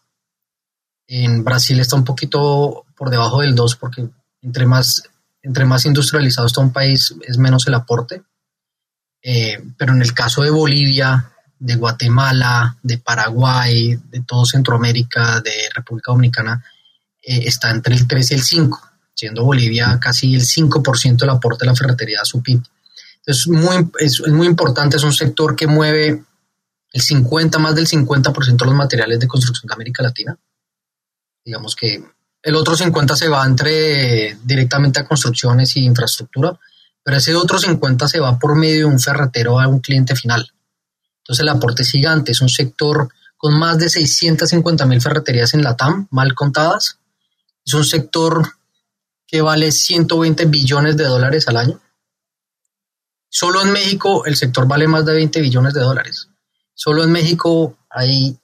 [1.08, 4.08] En Brasil está un poquito por debajo del 2 porque
[4.42, 5.04] entre más,
[5.42, 8.22] entre más industrializado está un país es menos el aporte.
[9.22, 15.52] Eh, pero en el caso de Bolivia, de Guatemala, de Paraguay, de todo Centroamérica, de
[15.76, 16.64] República Dominicana,
[17.22, 18.82] eh, está entre el 3 y el 5,
[19.14, 22.62] siendo Bolivia casi el 5% del aporte de la ferretería a su PIB.
[23.18, 26.24] Entonces, muy, es, es, muy importante, es un sector que mueve
[26.92, 30.38] el 50, más del 50% de los materiales de construcción de América Latina.
[31.46, 32.04] Digamos que
[32.42, 36.58] el otro 50 se va entre directamente a construcciones y infraestructura,
[37.04, 40.52] pero ese otro 50 se va por medio de un ferretero a un cliente final.
[41.20, 45.64] Entonces el aporte es gigante, es un sector con más de 650 mil ferreterías en
[45.64, 47.00] la TAM, mal contadas.
[47.66, 48.54] Es un sector
[49.28, 51.80] que vale 120 billones de dólares al año.
[53.30, 56.29] Solo en México el sector vale más de 20 billones de dólares.
[56.82, 58.40] Solo en México hay,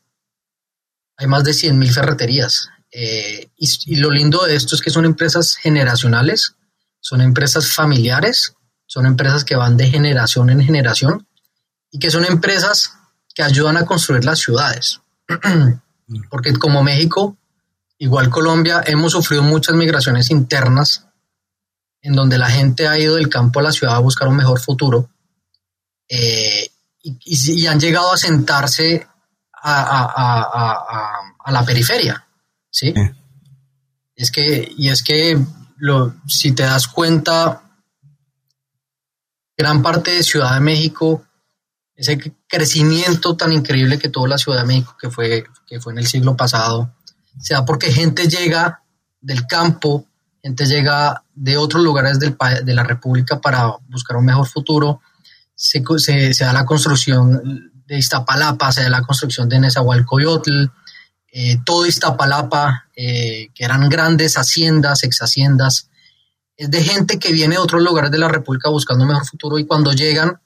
[1.15, 2.67] hay más de 100 mil ferreterías.
[2.91, 6.57] Eh, y, y lo lindo de esto es que son empresas generacionales,
[6.99, 8.53] son empresas familiares,
[8.87, 11.25] son empresas que van de generación en generación
[11.89, 12.91] y que son empresas
[13.33, 14.99] que ayudan a construir las ciudades.
[16.29, 17.37] Porque como México,
[17.99, 21.07] igual Colombia, hemos sufrido muchas migraciones internas
[22.01, 24.59] en donde la gente ha ido del campo a la ciudad a buscar un mejor
[24.59, 25.09] futuro
[26.09, 26.69] eh,
[27.05, 29.07] y, y, han llegado a sentarse
[29.53, 32.25] a, a, a, a la periferia.
[32.69, 32.93] ¿sí?
[32.93, 33.01] ¿sí?
[34.15, 35.37] Es que, y es que
[35.77, 37.61] lo, si te das cuenta,
[39.57, 41.25] gran parte de Ciudad de México,
[41.95, 45.99] ese crecimiento tan increíble que tuvo la Ciudad de México, que fue, que fue en
[45.99, 46.93] el siglo pasado,
[47.39, 48.83] se da porque gente llega
[49.21, 50.05] del campo,
[50.41, 55.01] gente llega de otros lugares del, de la República para buscar un mejor futuro.
[55.55, 60.65] Se, da la construcción de Iztapalapa, se da la construcción de Nezahualcóyotl,
[61.31, 65.89] eh, todo Iztapalapa, eh, que eran grandes haciendas, ex haciendas,
[66.57, 69.59] es de gente que viene de otros lugares de la República buscando un mejor futuro
[69.59, 70.39] y cuando llegan,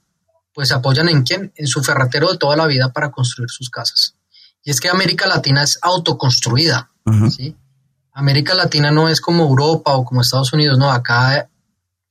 [0.52, 1.52] pues se apoyan en quién?
[1.54, 4.16] En su ferretero de toda la vida para construir sus casas.
[4.62, 6.90] Y es que América Latina es autoconstruida,
[7.34, 7.56] ¿sí?
[8.12, 11.48] América Latina no es como Europa o como Estados Unidos, no, acá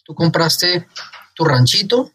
[0.03, 0.87] tú compraste
[1.35, 2.11] tu ranchito,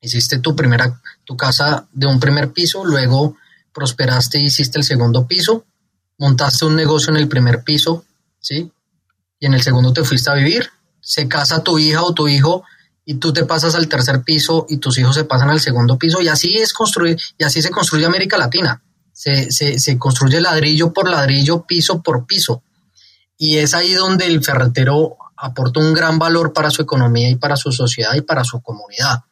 [0.00, 3.36] hiciste tu primera, tu casa de un primer piso, luego
[3.72, 5.64] prosperaste y hiciste el segundo piso,
[6.18, 8.04] montaste un negocio en el primer piso,
[8.40, 8.70] ¿sí?
[9.38, 10.68] Y en el segundo te fuiste a vivir,
[11.00, 12.64] se casa tu hija o tu hijo
[13.04, 16.20] y tú te pasas al tercer piso y tus hijos se pasan al segundo piso
[16.20, 18.82] y así es construir, y así se construye América Latina.
[19.12, 22.62] Se, se, se construye ladrillo por ladrillo, piso por piso.
[23.36, 27.56] Y es ahí donde el ferretero aporta un gran valor para su economía y para
[27.56, 29.24] su sociedad y para su comunidad.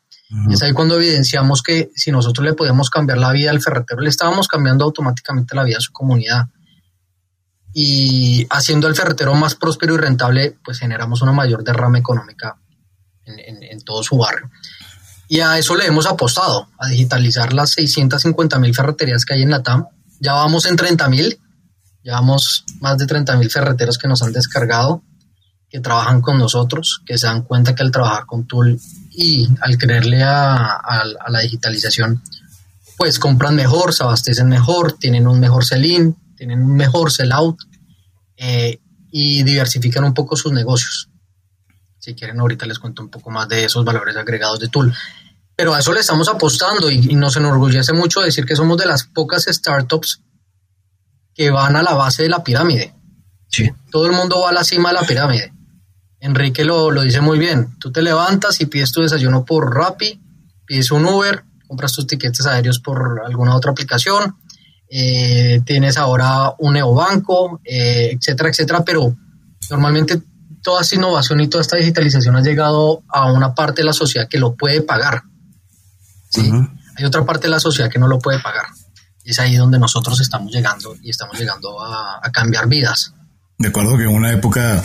[0.51, 4.09] Es ahí cuando evidenciamos que si nosotros le podemos cambiar la vida al ferretero, le
[4.09, 6.47] estábamos cambiando automáticamente la vida a su comunidad.
[7.73, 12.59] Y haciendo al ferretero más próspero y rentable, pues generamos una mayor derrama económica
[13.25, 14.51] en, todo su barrio.
[15.29, 19.51] Y a eso le hemos apostado, a digitalizar las 650 mil ferreterías que hay en
[19.51, 19.87] la TAM.
[20.21, 21.39] Ya vamos en 30 mil
[22.07, 25.03] Llevamos más de 30.000 ferreteros que nos han descargado,
[25.69, 28.79] que trabajan con nosotros, que se dan cuenta que al trabajar con Tool
[29.16, 32.22] y al creerle a, la digitalización,
[32.98, 37.57] pues compran mejor, se abastecen mejor, tienen un mejor sell-in, tienen un mejor sell-out
[38.37, 38.79] eh,
[39.11, 41.09] y diversifican un poco sus negocios.
[41.98, 44.94] Si quieren, ahorita les cuento un poco más de esos valores agregados de Tool.
[45.57, 48.85] Pero a eso le estamos apostando y, y nos enorgullece mucho decir que somos de
[48.85, 50.20] las pocas startups
[51.35, 52.94] que van a la base de la pirámide.
[53.48, 53.70] Sí.
[53.90, 55.56] Todo el mundo va a la cima de la pirámide.
[56.27, 57.79] Enrique lo, dice muy bien.
[57.79, 60.21] Tú te levantas y pides tu desayuno por Rappi,
[60.67, 64.37] pides un Uber, compras tus tiquetes aéreos por alguna otra aplicación,
[64.91, 69.17] eh, tienes ahora un neobanco, eh, etcétera, etcétera, pero
[69.71, 70.21] normalmente
[70.62, 74.29] toda esta innovación y toda esta digitalización ha llegado a una parte de la sociedad
[74.29, 75.23] que lo puede pagar.
[76.31, 76.51] ¿sí?
[76.97, 78.67] Hay otra parte de la sociedad que no lo puede pagar
[79.27, 83.12] es ahí donde nosotros estamos llegando y estamos llegando a, cambiar vidas.
[83.59, 84.85] De acuerdo que en una época,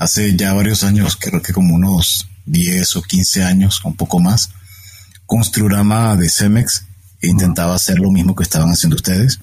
[0.00, 4.50] hace ya varios años, creo que como unos 10 o 15 años, un poco más,
[5.26, 6.86] Construrama de Cemex
[7.22, 9.38] intentaba hacer lo mismo que estaban haciendo ustedes.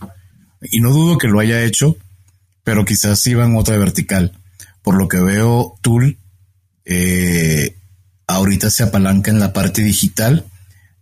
[0.62, 1.96] Y no dudo que lo haya hecho,
[2.65, 4.34] pero quizás iba en otra vertical.
[4.82, 6.17] Por lo que veo, Tool
[6.84, 7.78] eh,
[8.28, 10.46] ahorita se apalanca en la parte digital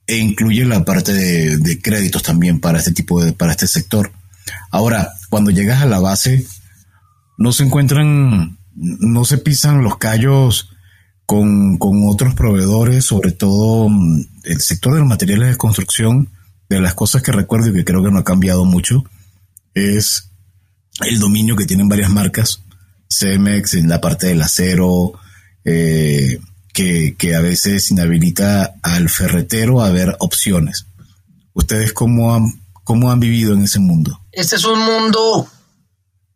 [0.05, 4.11] e incluye la parte de, créditos también para este tipo de, para este sector.
[4.69, 6.45] Ahora, cuando llegas a la base,
[7.37, 10.69] no se encuentran, no se pisan los callos
[11.25, 16.29] con, con otros proveedores, sobre todo mm, el sector de los materiales de construcción,
[16.69, 19.03] de las cosas que recuerdo y que creo que no ha cambiado mucho,
[19.73, 20.31] es
[21.01, 22.61] el dominio que tienen varias marcas,
[23.09, 25.13] Cemex en la parte del acero,
[25.63, 26.39] eh,
[26.73, 30.87] que, a veces inhabilita al ferretero a ver opciones.
[31.53, 34.19] ¿Ustedes cómo han, cómo han vivido en ese mundo?
[34.31, 35.47] Este es un mundo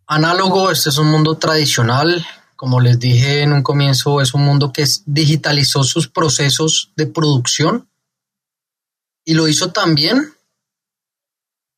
[0.10, 2.26] análogo, este es un mundo tradicional.
[2.56, 7.88] Como les dije en un comienzo, es un mundo que digitalizó sus procesos de producción
[9.24, 10.34] y lo hizo también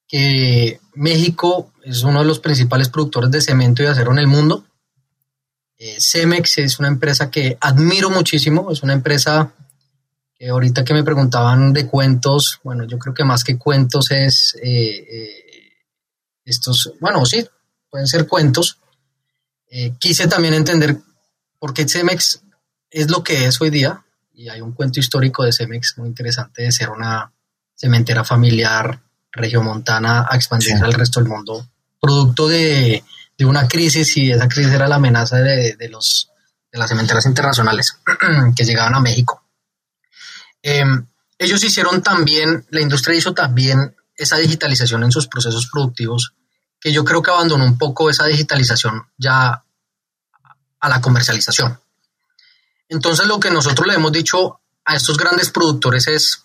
[0.08, 4.66] que México es uno de los principales productores de cemento y acero en el mundo.
[5.78, 9.54] Eh, Cemex es una empresa que admiro muchísimo, es una empresa
[10.34, 14.56] que ahorita que me preguntaban de cuentos, bueno, yo creo que más que cuentos es
[14.62, 15.74] eh, eh,
[16.46, 17.46] estos, bueno, sí,
[17.92, 18.80] pueden ser cuentos.
[20.00, 20.98] quise también entender
[21.60, 22.42] por qué Cemex
[22.90, 26.64] es lo que es hoy día, y hay un cuento histórico de Cemex muy interesante
[26.64, 27.32] de ser una
[27.76, 29.00] cementera familiar
[29.32, 31.68] regiomontana a expandirse al resto del mundo,
[32.00, 33.04] producto de
[33.42, 36.30] de una crisis y esa crisis era la amenaza de, los,
[36.72, 37.98] de las cementeras internacionales
[38.56, 39.44] que llegaban a México.
[40.62, 41.08] Em,
[41.40, 46.36] ellos hicieron también, la industria hizo también esa digitalización en sus procesos productivos,
[46.82, 49.64] que yo creo que abandonó un poco esa digitalización ya
[50.80, 51.80] a la comercialización.
[52.90, 56.44] Entonces lo que nosotros le hemos dicho a estos grandes productores es,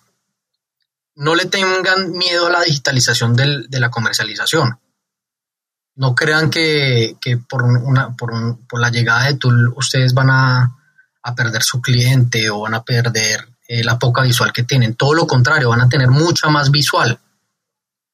[1.15, 4.79] no le tengan miedo a la digitalización de la comercialización
[5.97, 7.17] no crean que,
[7.49, 10.73] por, una, por, la llegada de Tool ustedes van a,
[11.35, 14.95] perder su cliente o van a perder eh, la poca visual que tienen.
[14.95, 17.19] Todo lo contrario, van a tener mucha más visual.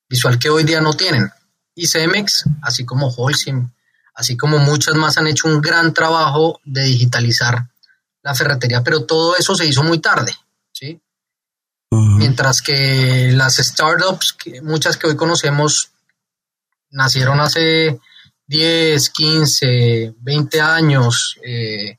[0.10, 1.30] Visual que hoy día no tienen.
[1.76, 3.72] Y Cemex, así como Holcim,
[4.14, 7.68] así como muchas más han hecho un gran trabajo de digitalizar
[8.22, 10.36] la ferretería, pero todo eso se hizo muy tarde,
[10.72, 11.02] ¿sí?
[11.92, 15.92] Mientras que las startups, muchas que hoy conocemos,
[16.90, 18.00] nacieron hace
[18.48, 21.38] 10, 15, 20 años.
[21.44, 21.98] Eh,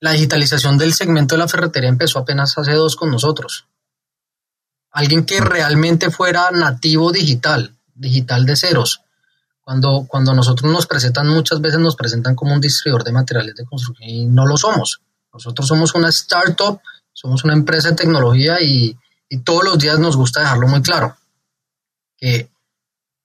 [0.00, 3.66] la digitalización del segmento de la ferretería empezó apenas hace dos con nosotros.
[4.90, 9.02] Alguien que realmente fuera nativo digital, digital de ceros.
[9.60, 13.64] Cuando, cuando nosotros nos presentan, muchas veces nos presentan como un distribuidor de materiales de
[13.64, 15.00] construcción y no lo somos.
[15.32, 16.80] Nosotros somos una startup,
[17.12, 18.96] somos una empresa de tecnología y,
[19.28, 21.16] y todos los días nos gusta dejarlo muy claro.
[22.16, 22.50] Que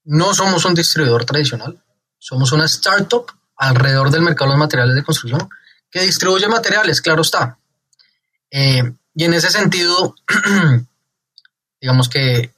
[0.05, 1.81] no somos un distribuidor tradicional,
[2.17, 3.25] somos una startup
[3.57, 5.49] alrededor del mercado de materiales de construcción
[5.89, 7.57] que distribuye materiales, claro está.
[8.51, 8.83] Eh,
[9.15, 10.15] y en ese sentido,
[11.81, 12.53] digamos que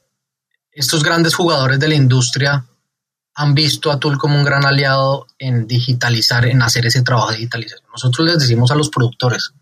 [0.72, 2.66] estos grandes jugadores de la industria
[3.34, 7.36] han visto a Tool como un gran aliado en digitalizar, en hacer ese trabajo de
[7.36, 7.88] digitalización.
[7.92, 9.52] Nosotros les decimos a los productores,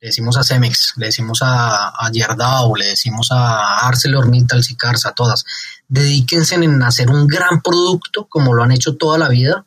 [0.00, 5.14] le decimos a Cemex, le decimos a, a Yerdau, le decimos a ArcelorMittal, Sicarsa, a
[5.14, 5.44] todas,
[5.88, 9.64] dedíquense en hacer un gran producto como lo han hecho toda la vida,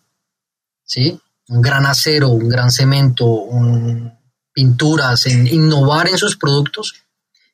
[0.83, 1.19] ¿sí?
[1.47, 3.25] Un gran acero, un gran cemento,
[4.53, 6.93] pinturas, en innovar en sus productos,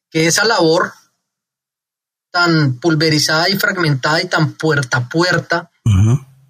[0.10, 0.94] que esa labor
[2.36, 5.72] tan pulverizada y fragmentada y tan puerta a puerta,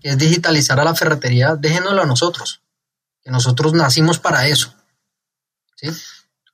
[0.02, 2.64] que es digitalizar a la ferretería, déjenoslo a nosotros,
[3.22, 4.74] que nosotros nacimos para eso.
[5.76, 5.88] ¿sí?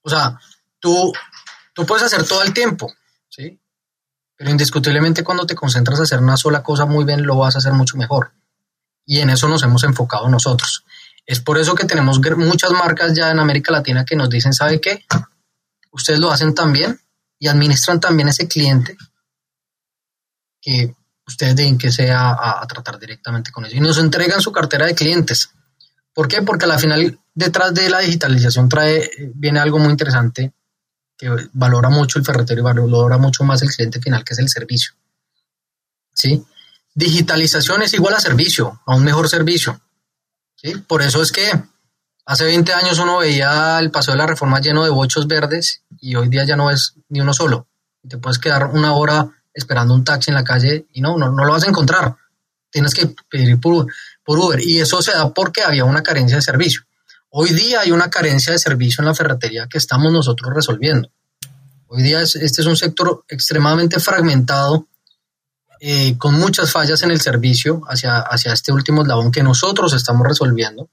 [0.01, 0.37] O sea,
[0.81, 1.13] tú,
[1.73, 2.91] tú puedes hacer todo el tiempo,
[3.29, 3.57] ¿sí?
[4.35, 7.59] Pero indiscutiblemente cuando te concentras a hacer una sola cosa muy bien, lo vas a
[7.59, 8.33] hacer mucho mejor.
[9.05, 10.83] Y en eso nos hemos enfocado nosotros.
[11.25, 14.81] Es por eso que tenemos muchas marcas ya en América Latina que nos dicen, ¿sabe
[14.81, 15.05] qué?
[15.89, 16.99] Ustedes lo hacen tan bien
[17.39, 18.97] y administran también ese cliente
[20.61, 20.95] que
[21.27, 23.77] ustedes deben que sea a, a, tratar directamente con ellos.
[23.77, 25.49] Y nos entregan su cartera de clientes.
[26.13, 26.41] ¿Por qué?
[26.41, 30.53] Porque al final detrás de la digitalización trae, viene algo muy interesante
[31.17, 34.49] que valora mucho el ferretero y valora mucho más el cliente final, que es el
[34.49, 34.93] servicio.
[36.13, 36.43] ¿Sí?
[36.93, 39.79] Digitalización es igual a servicio, a un mejor servicio.
[40.55, 40.73] ¿Sí?
[40.75, 41.49] Por eso es que
[42.25, 46.15] hace 20 años uno veía el paseo de la reforma lleno de bochos verdes y
[46.15, 47.67] hoy día ya no es ni uno solo.
[48.07, 51.45] Te puedes quedar una hora esperando un taxi en la calle y no, no, no
[51.45, 52.15] lo vas a encontrar.
[52.69, 53.85] Tienes que pedir por,
[54.23, 54.59] por Uber.
[54.61, 56.81] Y eso se da porque había una carencia de servicio.
[57.29, 61.09] Hoy día hay una carencia de servicio en la ferretería que estamos nosotros resolviendo.
[61.87, 64.87] Hoy día este es un sector extremadamente fragmentado,
[65.79, 70.27] eh, con muchas fallas en el servicio hacia, hacia este último eslabón que nosotros estamos
[70.27, 70.89] resolviendo.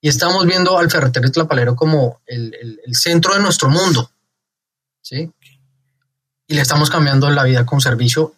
[0.00, 4.10] Y estamos viendo al ferretero tlapalero como el, el, el centro de nuestro mundo.
[5.04, 5.30] ¿sí?
[6.46, 8.34] Y le estamos cambiando la vida con servicio.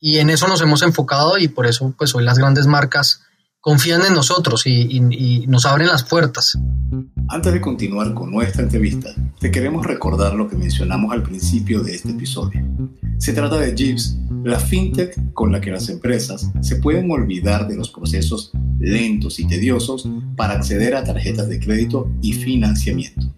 [0.00, 3.22] Y en eso nos hemos enfocado y por eso pues hoy las grandes marcas
[3.60, 6.56] confían en nosotros y, y, y, nos abren las puertas.
[7.28, 9.10] Antes de continuar con nuestra entrevista,
[9.40, 12.64] te queremos recordar lo que mencionamos al principio de este episodio.
[13.18, 14.16] Se trata de Jeeves,
[14.48, 19.46] la fintech con la que las empresas se pueden olvidar de los procesos lentos y
[19.46, 23.32] tediosos para acceder a tarjetas de crédito y financiamiento.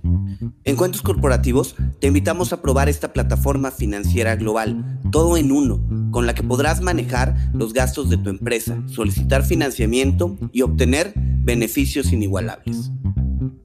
[0.65, 6.27] En Cuentos Corporativos te invitamos a probar esta plataforma financiera global, todo en uno, con
[6.27, 12.91] la que podrás manejar los gastos de tu empresa, solicitar financiamiento y obtener beneficios inigualables.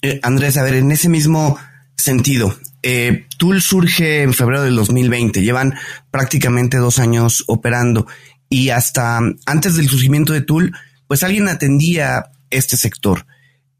[0.02, 1.56] Eh, Andrés, a ver, en ese mismo
[1.94, 2.52] sentido,
[2.82, 5.74] eh, Tool surge en febrero del 2020, llevan
[6.10, 8.08] prácticamente dos años operando
[8.48, 10.72] y hasta antes del surgimiento de Tool,
[11.06, 13.26] pues alguien atendía este sector.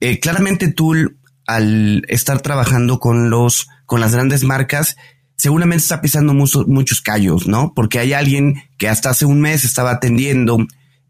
[0.01, 4.97] Eh, claramente Tool, al estar trabajando con los, con las grandes marcas,
[5.37, 7.73] seguramente está pisando mucho, muchos callos, ¿no?
[7.75, 10.59] Porque hay alguien que hasta hace un mes estaba atendiendo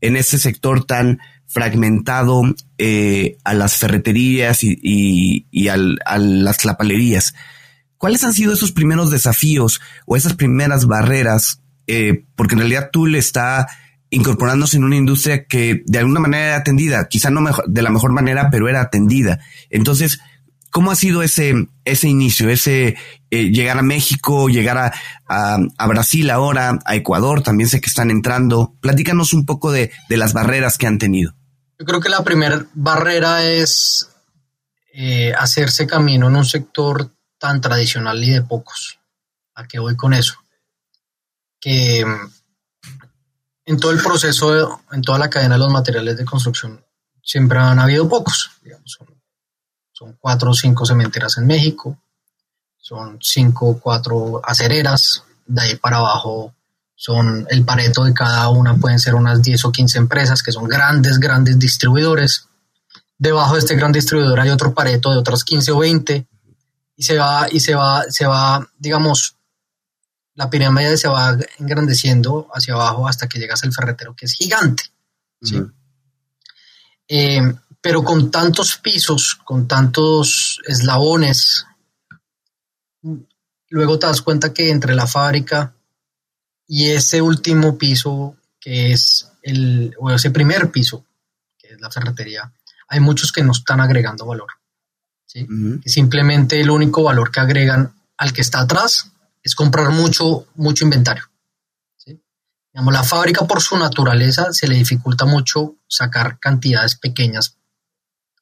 [0.01, 2.43] en ese sector tan fragmentado
[2.79, 7.35] eh, a las ferreterías y, y, al, a las clapalerías.
[7.99, 11.63] ¿Cuáles han sido esos primeros desafíos o esas primeras barreras?
[11.87, 13.69] Eh, porque en realidad Tool está
[14.11, 18.13] incorporándose en una industria que de alguna manera era atendida, quizá no de la mejor
[18.13, 19.41] manera, pero era atendida.
[19.71, 20.21] Entonces,
[20.71, 22.97] ¿cómo ha sido ese, ese inicio, ese
[23.31, 24.93] eh, llegar a México, llegar a,
[25.77, 28.75] a, Brasil ahora, a Ecuador, también sé que están entrando?
[28.81, 31.35] Platícanos un poco de, de las barreras que han tenido.
[31.79, 34.09] Yo creo que la primera barrera es
[34.95, 38.99] eh, hacerse camino en un sector tan tradicional y de pocos.
[39.55, 40.35] ¿A qué voy con eso?
[41.61, 42.05] Que
[43.67, 46.83] en todo el proceso, en toda la cadena de los materiales de construcción,
[47.23, 48.53] siempre han habido pocos.
[49.93, 51.99] son, cuatro o cinco cementeras en México,
[52.79, 56.55] son cinco o cuatro acereras, de ahí para abajo
[56.95, 60.65] son el pareto de cada una, pueden ser unas 10 o 15 empresas que son
[60.65, 62.49] grandes, grandes distribuidores.
[63.19, 66.27] Debajo de este gran distribuidor hay otro pareto de otras 15 o 20
[66.97, 69.36] y se va, y se va, se va, digamos,
[70.37, 74.85] la pirámide se va engrandeciendo hacia abajo hasta que llegas al ferretero, que es gigante.
[77.09, 77.41] Eh,
[77.81, 81.67] pero con tantos pisos, con tantos eslabones,
[83.71, 85.75] luego te das cuenta que entre la fábrica
[86.69, 91.07] y ese último piso, que es el, o ese primer piso,
[91.57, 92.53] que es la ferretería,
[92.89, 94.51] hay muchos que no están agregando valor.
[95.87, 99.13] simplemente el único valor que agregan al que está atrás
[99.47, 101.23] es comprar mucho, mucho inventario.
[102.05, 107.57] Digamos, la fábrica por su naturaleza se le dificulta mucho sacar cantidades pequeñas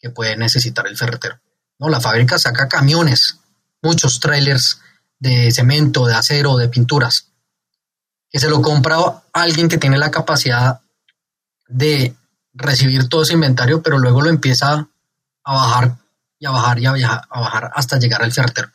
[0.01, 1.39] que puede necesitar el ferretero.
[1.79, 1.91] ¿no?
[1.91, 3.39] La fábrica saca camiones,
[3.83, 4.81] muchos trailers
[5.19, 7.29] de cemento, de acero, de pinturas,
[8.31, 8.97] que se lo compra
[9.35, 10.81] alguien que tiene la capacidad
[11.69, 12.17] de
[12.55, 14.89] recibir todo ese inventario, pero luego lo empieza
[15.45, 15.99] a bajar
[16.39, 18.71] y a bajar y a bajar hasta llegar al ferretero.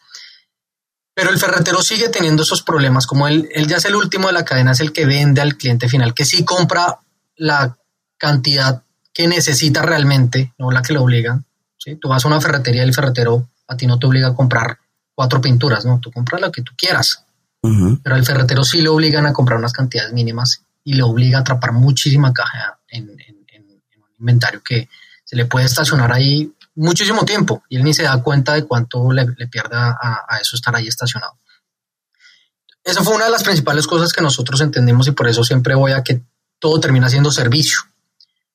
[1.13, 4.33] Pero el ferretero sigue teniendo esos problemas, como él, él ya es el último de
[4.33, 6.99] la cadena, es el que vende al cliente final, que sí compra
[7.35, 7.77] la
[8.17, 8.83] cantidad
[9.13, 11.45] que necesita realmente, no la que le obligan.
[11.77, 11.95] ¿sí?
[11.95, 14.79] Tú vas a una ferretería y el ferretero a ti no te obliga a comprar
[15.13, 17.25] cuatro pinturas, no, tú compras lo que tú quieras.
[17.61, 21.41] Pero al ferretero sí le obligan a comprar unas cantidades mínimas y le obliga a
[21.41, 23.35] atrapar muchísima caja en, en
[23.65, 24.87] un inventario que
[25.25, 29.11] se le puede estacionar ahí muchísimo tiempo y él ni se da cuenta de cuánto
[29.11, 31.33] le, le pierde a, eso estar ahí estacionado.
[32.83, 35.91] Esa fue una de las principales cosas que nosotros entendimos y por eso siempre voy
[35.91, 36.21] a que
[36.57, 37.81] todo termina siendo servicio.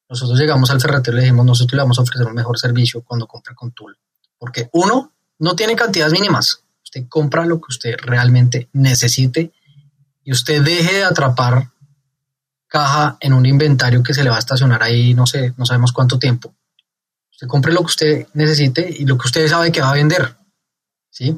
[0.09, 3.03] Nosotros llegamos al ferretero y le dijimos, nosotros le vamos a ofrecer un mejor servicio
[3.03, 3.97] cuando compre con Tool.
[4.39, 6.62] Porque uno, no tiene cantidades mínimas.
[6.83, 9.53] Usted compra lo que usted realmente necesite
[10.25, 11.70] y usted deje de atrapar
[12.66, 15.93] caja en un inventario que se le va a estacionar ahí, no sé, no sabemos
[15.93, 16.55] cuánto tiempo.
[17.35, 20.37] Usted compre lo que usted necesite y lo que usted sabe que va a vender.
[21.11, 21.37] ¿Sí?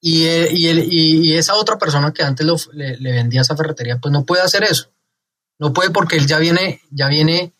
[0.00, 4.42] Y, eh, y, esa otra persona que antes le, vendía esa ferretería, pues no puede
[4.42, 4.90] hacer eso.
[5.58, 7.52] No puede porque él ya viene, ya viene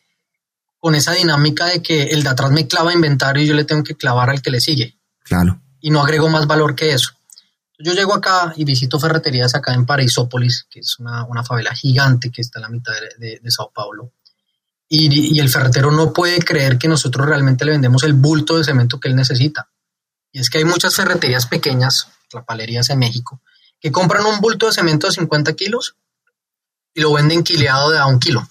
[0.78, 3.82] con esa dinámica de que el de atrás me clava inventario y yo le tengo
[3.82, 4.98] que clavar al que le sigue.
[5.24, 5.60] Claro.
[5.80, 7.10] Y no agrego más valor que eso.
[7.78, 12.42] Yo llego acá y visito ferreterías acá en Paraisópolis, que es una, favela gigante que
[12.42, 14.12] está en la mitad de, de Sao Paulo
[14.88, 18.98] y, el ferretero no puede creer que nosotros realmente le vendemos el bulto de cemento
[18.98, 19.68] que él necesita.
[20.32, 23.42] Y es que hay muchas ferreterías pequeñas, trapalerías en México,
[23.80, 25.96] que compran un bulto de cemento de 50 kilos
[26.94, 28.48] y lo venden quileado de a un kilo.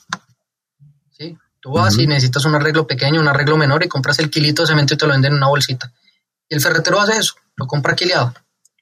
[1.17, 1.35] ¿Sí?
[1.59, 4.67] Tú vas y necesitas un arreglo pequeño, un arreglo menor y compras el kilito de
[4.67, 5.91] cemento y te lo venden en una bolsita.
[6.47, 8.33] Y el ferretero hace eso, lo compra quileado.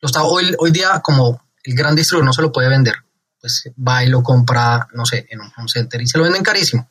[0.02, 2.96] Lo está, hoy, hoy día, como el gran distribuidor no se lo puede vender,
[3.40, 6.90] pues va y lo compra, no sé, en un center y se lo venden carísimo.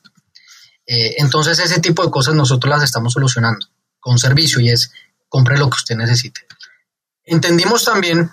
[0.87, 3.67] Eh, entonces ese tipo de cosas nosotros las estamos solucionando
[4.01, 4.93] con servicio y es
[5.29, 6.43] compre lo que usted necesite.
[7.25, 8.31] Entendimos también,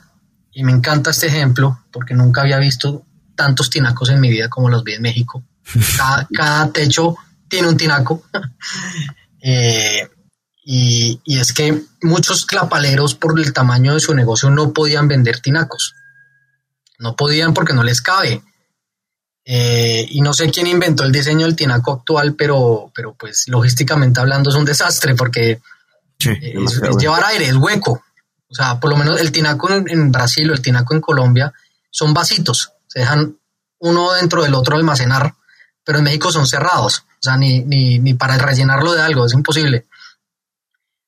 [0.52, 4.70] y me encanta este ejemplo, porque nunca había visto tantos tinacos en mi vida como
[4.70, 5.44] los vi en México.
[6.34, 7.16] Cada, techo
[7.48, 8.24] tiene un tinaco.
[9.44, 10.08] Eh,
[10.64, 15.40] y, y, es que muchos clapaleros por el tamaño de su negocio no podían vender
[15.40, 15.96] tinacos.
[17.00, 18.44] No podían porque no les cabe.
[19.44, 24.20] Eh, y no sé quién inventó el diseño del tinaco actual, pero, pero pues logísticamente
[24.20, 25.62] hablando es un desastre porque
[26.20, 28.04] es, llevar aire, es hueco.
[28.50, 31.54] O sea, por lo menos el tinaco en, Brasil o el tinaco en Colombia
[31.90, 33.38] son vasitos, se dejan
[33.80, 35.34] uno dentro del otro almacenar,
[35.84, 39.34] pero en México son cerrados, o sea, ni, ni, ni para rellenarlo de algo, es
[39.34, 39.88] imposible.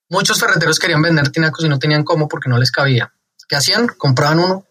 [0.09, 3.13] Muchos ferreteros querían vender tinacos y no tenían cómo porque no les cabía.
[3.47, 3.87] ¿Qué hacían?
[3.87, 4.65] Compraban uno,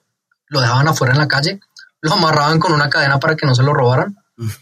[0.49, 1.61] lo dejaban afuera en la calle
[2.03, 4.16] lo amarraban con una cadena para que no se lo robaran.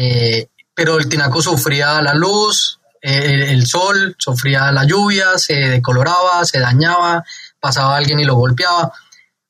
[0.00, 6.44] Eh, pero el tinaco sufría la luz, eh, el sol, sufría la lluvia, se decoloraba,
[6.44, 7.24] se dañaba,
[7.58, 8.92] pasaba alguien y lo golpeaba.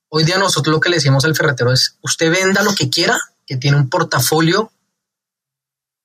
[0.09, 3.19] Hoy día nosotros lo que le decimos al ferretero es, usted venda lo que quiera,
[3.45, 4.73] que tiene un portafolio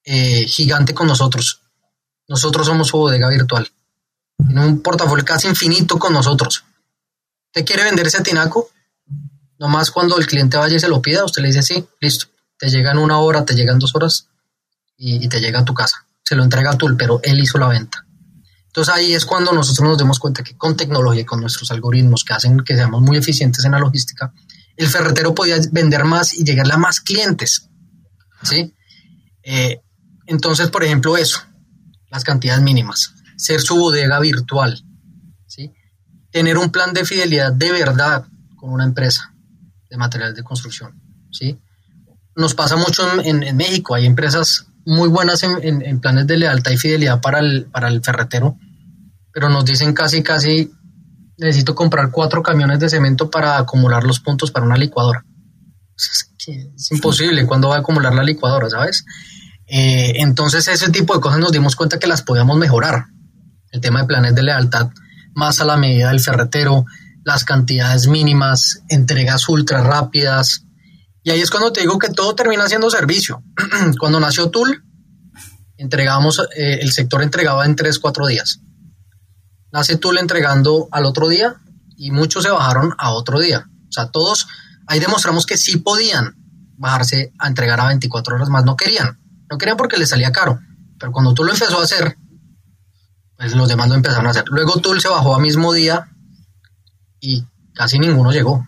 [0.04, 1.62] eh, gigante con nosotros.
[2.28, 3.72] Nosotros somos su bodega virtual.
[4.46, 6.66] Tiene un portafolio casi infinito con nosotros.
[7.48, 8.72] ¿Usted quiere vender ese tinaco?
[9.64, 12.26] Nomás cuando el cliente vaya y se lo pida, usted le dice sí, listo.
[12.60, 14.28] Te llega en una hora, te llegan dos horas
[14.98, 16.06] y, te llega a tu casa.
[16.22, 18.06] Se lo entrega a Tul, pero él hizo la venta.
[18.66, 22.26] Entonces ahí es cuando nosotros nos demos cuenta que con tecnología y con nuestros algoritmos
[22.26, 24.34] que hacen que seamos muy eficientes en la logística,
[24.76, 27.70] el ferretero podía vender más y llegarle a más clientes.
[28.42, 28.74] ¿sí?
[29.44, 29.80] Eh,
[30.26, 31.40] entonces, por ejemplo, eso,
[32.10, 34.84] las cantidades mínimas, ser su bodega virtual,
[35.48, 35.72] ¿sí?
[36.32, 38.26] tener un plan de fidelidad de verdad
[38.58, 39.33] con una empresa
[39.94, 41.00] de materiales de construcción.
[41.32, 41.60] ¿sí?
[42.36, 47.22] Nos pasa mucho en, México, hay empresas muy buenas en, planes de lealtad y fidelidad
[47.22, 48.58] para el, para el ferretero,
[49.32, 50.72] pero nos dicen casi, casi,
[51.38, 55.24] necesito comprar cuatro camiones de cemento para acumular los puntos para una licuadora.
[55.96, 56.32] Es,
[56.90, 59.06] imposible, ¿cuándo va a acumular la licuadora, sabes?
[59.68, 63.06] Eh, entonces ese tipo de cosas nos dimos cuenta que las podíamos mejorar.
[63.72, 64.90] El tema de planes de lealtad
[65.36, 66.86] más a la medida del ferretero,
[67.24, 70.66] las cantidades mínimas, entregas ultra rápidas.
[71.24, 73.44] Y ahí es cuando te digo que todo termina siendo servicio.
[74.00, 74.84] cuando nació Tool,
[75.78, 78.60] entregamos, eh, el sector entregaba en 3, 4 días.
[79.72, 81.56] Nace Tool entregando al otro día
[81.98, 83.66] y muchos se bajaron a otro día.
[83.88, 84.48] O sea, todos,
[84.88, 86.36] ahí demostramos que sí podían
[86.78, 89.20] bajarse a entregar a 24 horas más, no querían.
[89.50, 90.60] No querían porque les salía caro.
[91.00, 92.18] Pero cuando tú lo empezó a hacer,
[93.38, 94.46] pues los demás lo empezaron a hacer.
[94.48, 96.13] Luego Tool se bajó a mismo día
[97.24, 98.68] y casi ninguno llegó.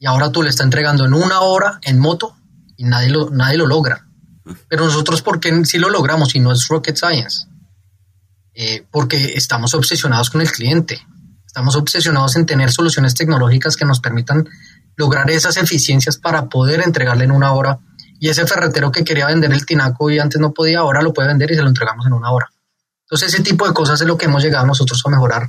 [0.00, 2.36] Y ahora tú le está entregando en una hora en moto
[2.76, 4.08] y nadie lo, nadie lo logra.
[4.68, 7.46] Pero nosotros, ¿por qué sí lo logramos y no es rocket science?
[8.52, 11.06] Eh, porque estamos obsesionados con el cliente.
[11.46, 14.48] Estamos obsesionados en tener soluciones tecnológicas que nos permitan
[14.96, 17.78] lograr esas eficiencias para poder entregarle en una hora.
[18.18, 21.28] Y ese ferretero que quería vender el tinaco y antes no podía, ahora lo puede
[21.28, 22.50] vender y se lo entregamos en una hora.
[23.02, 25.48] Entonces, ese tipo de cosas es lo que hemos llegado nosotros a mejorar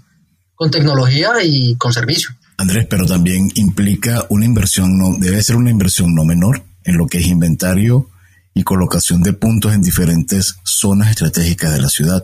[0.61, 2.35] con tecnología y con servicio.
[2.55, 7.07] Andrés, pero también implica una inversión, no, debe ser una inversión no menor en lo
[7.07, 8.11] que es inventario
[8.53, 12.23] y colocación de puntos en diferentes zonas estratégicas de la ciudad.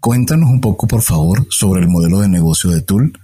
[0.00, 3.16] Cuéntanos un poco, por favor, sobre el modelo de negocio de Tool,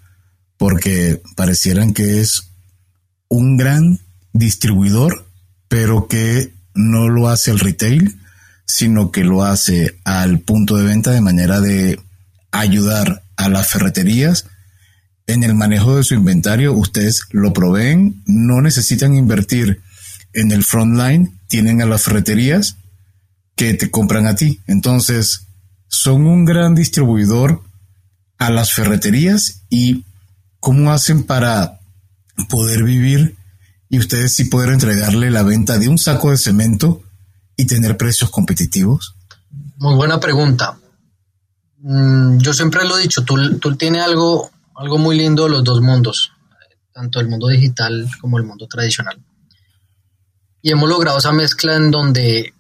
[0.59, 2.53] porque parecieran que es
[3.27, 3.99] un gran
[4.33, 5.27] distribuidor,
[5.67, 8.17] pero que no lo hace el retail,
[8.65, 11.99] sino que lo hace al punto de venta de manera de
[12.61, 14.47] ayudar a las ferreterías
[15.27, 16.73] en el manejo de su inventario.
[16.73, 19.83] Ustedes lo proveen, no necesitan invertir
[20.33, 22.77] en el front line, tienen a las ferreterías
[23.57, 24.61] que te compran a ti.
[24.67, 25.47] Entonces,
[25.89, 27.63] son un gran distribuidor
[28.39, 30.05] a las ferreterías y
[30.61, 31.81] cómo hacen para
[32.49, 33.37] poder vivir
[33.89, 37.03] y ustedes sí poder entregarle la venta de un saco de cemento
[37.57, 39.15] y tener precios competitivos?
[39.77, 40.79] Muy buena pregunta.
[41.87, 45.63] Mm, yo siempre lo he dicho, tú, tú tienes algo, algo muy lindo de los
[45.63, 46.33] dos mundos,
[46.95, 49.23] tanto el mundo digital como el mundo tradicional.
[50.63, 52.55] Y hemos logrado esa mezcla en donde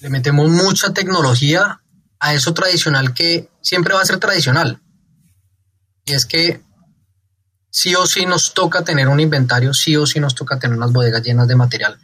[0.00, 1.80] le metemos mucha tecnología
[2.18, 4.80] a eso tradicional que siempre va a ser tradicional.
[6.04, 6.60] Y es que
[7.70, 10.90] sí o sí nos toca tener un inventario, sí o sí nos toca tener unas
[10.90, 11.96] bodegas llenas de material.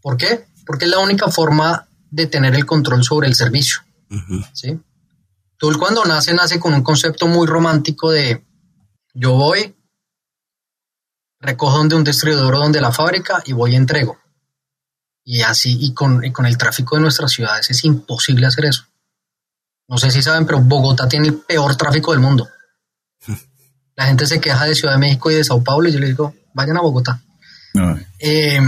[0.00, 0.46] ¿Por qué?
[0.64, 3.80] Porque es la única forma de tener el control sobre el servicio.
[4.52, 4.78] ¿sí?
[5.58, 8.44] Tool cuando nace, nace con un concepto muy romántico de
[9.14, 9.74] yo voy,
[11.40, 14.18] recojo donde un distribuidor o donde la fábrica y voy y entrego.
[15.24, 18.84] Y así, y con, y con el tráfico de nuestras ciudades es imposible hacer eso.
[19.88, 22.48] No sé si saben, pero Bogotá tiene el peor tráfico del mundo.
[23.96, 26.10] La gente se queja de Ciudad de México y de Sao Paulo y yo les
[26.10, 27.22] digo, vayan a Bogotá.
[28.18, 28.60] Eh,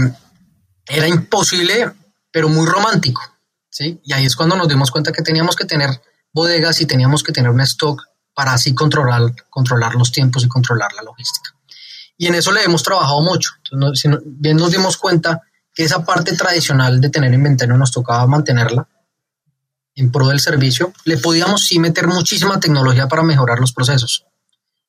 [0.87, 1.91] era imposible,
[2.31, 3.21] pero muy romántico.
[3.69, 3.99] ¿sí?
[4.03, 5.89] Y ahí es cuando nos dimos cuenta que teníamos que tener
[6.33, 8.03] bodegas y teníamos que tener un stock
[8.33, 11.53] para así controlar, controlar los tiempos y controlar la logística.
[12.17, 13.51] Y en eso le hemos trabajado mucho.
[13.71, 15.41] Entonces, nos dimos cuenta
[15.73, 18.87] que esa parte tradicional de tener inventario nos tocaba mantenerla
[19.95, 20.93] en pro del servicio.
[21.05, 24.25] Le podíamos sí meter muchísima tecnología para mejorar los procesos.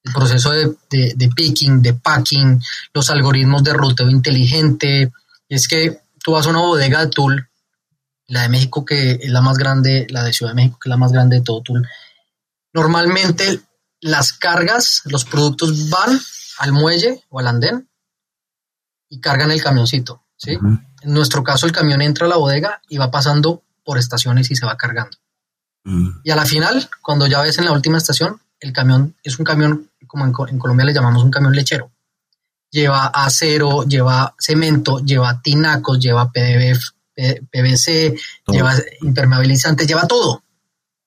[0.03, 2.63] El proceso de, de, picking, de packing,
[2.95, 5.13] los algoritmos de ruteo inteligente.
[5.49, 7.50] Es que tú vas a una bodega de tool
[8.31, 10.91] la de México, que es la más grande, la de Ciudad de México, que es
[10.91, 11.87] la más grande de todo Tool.
[12.73, 13.61] Normalmente
[14.01, 16.19] las cargas, los productos van
[16.59, 17.89] al muelle o al andén
[19.09, 20.53] y cargan el camioncito, ¿sí?
[20.53, 24.57] En nuestro caso, el camión entra a la bodega y va pasando por estaciones y
[24.57, 25.17] se va cargando.
[26.23, 29.45] Y a la final, cuando ya ves en la última estación, el camión es un
[29.45, 31.91] camión, como en, en Colombia le llamamos un camión lechero.
[32.71, 36.79] Lleva acero, lleva cemento, lleva tinacos, lleva PDB,
[37.51, 38.17] PVC,
[38.47, 40.43] lleva impermeabilizantes, lleva todo.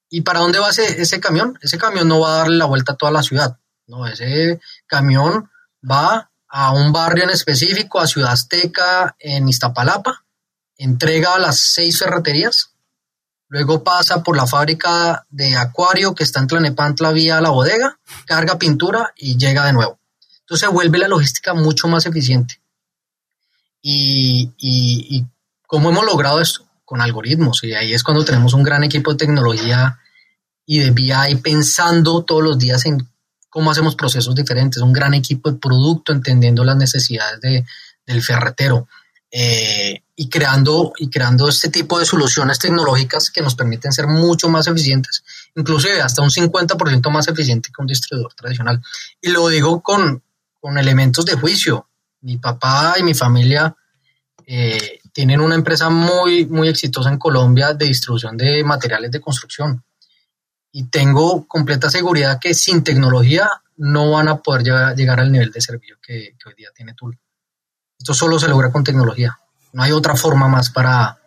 [0.09, 1.57] ¿Y para dónde va ese, ese camión?
[1.61, 3.57] Ese camión no va a darle la vuelta a toda la ciudad.
[3.87, 5.49] No, ese camión
[5.89, 10.23] va a un barrio en específico, a Ciudad Azteca, en Iztapalapa,
[10.77, 12.71] entrega a las seis ferreterías,
[13.47, 18.59] luego pasa por la fábrica de acuario que está en Tlanepantla vía la bodega, carga
[18.59, 19.99] pintura y llega de nuevo.
[20.41, 22.61] Entonces vuelve la logística mucho más eficiente.
[23.81, 25.25] Y, y,
[25.73, 27.63] cómo hemos logrado esto con algoritmos.
[27.63, 29.97] Y ahí es cuando tenemos un gran equipo de tecnología
[30.67, 33.09] y de BI pensando todos los días en
[33.49, 37.65] cómo hacemos procesos diferentes, un gran equipo de producto entendiendo las necesidades de,
[38.05, 38.87] del ferretero
[39.31, 44.49] eh, y, creando, y creando este tipo de soluciones tecnológicas que nos permiten ser mucho
[44.49, 45.23] más eficientes,
[45.55, 48.79] inclusive hasta un 50% más eficiente que un distribuidor tradicional.
[49.19, 50.21] Y lo digo con,
[50.61, 51.87] con elementos de juicio.
[52.21, 53.75] Mi papá y mi familia
[54.45, 59.83] eh, tienen una empresa muy, muy exitosa en Colombia de distribución de materiales de construcción
[60.71, 63.47] y tengo completa seguridad que sin tecnología
[63.77, 64.63] no van a poder
[64.95, 67.17] llegar, al nivel de servicio que, hoy día tiene Tool.
[67.97, 69.37] Esto solo se logra con tecnología.
[69.71, 71.19] No hay otra forma más para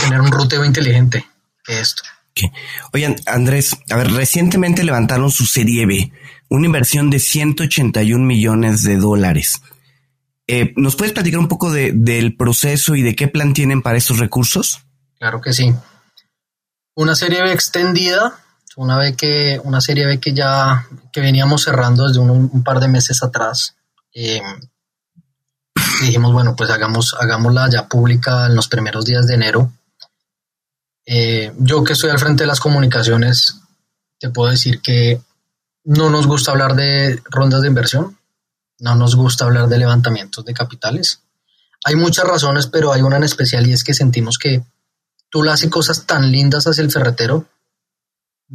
[0.00, 1.26] tener un ruteo inteligente
[1.62, 2.02] que esto.
[2.92, 6.12] Oigan, Andrés, a ver, recientemente levantaron su serie B,
[6.48, 9.62] una inversión de 181 millones de dólares.
[10.48, 14.18] Eh, ¿Nos puedes platicar un poco del proceso y de qué plan tienen para estos
[14.18, 14.84] recursos?
[15.18, 15.74] Claro que sí.
[16.94, 18.40] Una serie B extendida
[18.76, 22.88] una vez que una serie B que ya que veníamos cerrando desde un, par de
[22.88, 23.74] meses atrás
[24.14, 24.42] eh,
[26.02, 29.72] dijimos bueno pues hagamos hagámosla ya pública en los primeros días de enero
[31.06, 33.60] eh, yo que estoy al frente de las comunicaciones
[34.18, 35.22] te puedo decir que
[35.84, 38.18] no nos gusta hablar de rondas de inversión
[38.78, 41.22] no nos gusta hablar de levantamientos de capitales
[41.84, 44.64] hay muchas razones pero hay una en especial y es que sentimos que
[45.28, 47.46] tú le haces cosas tan lindas hacia el ferretero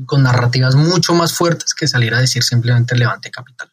[0.05, 3.71] con narrativas mucho más fuertes que salir a decir simplemente levante capital.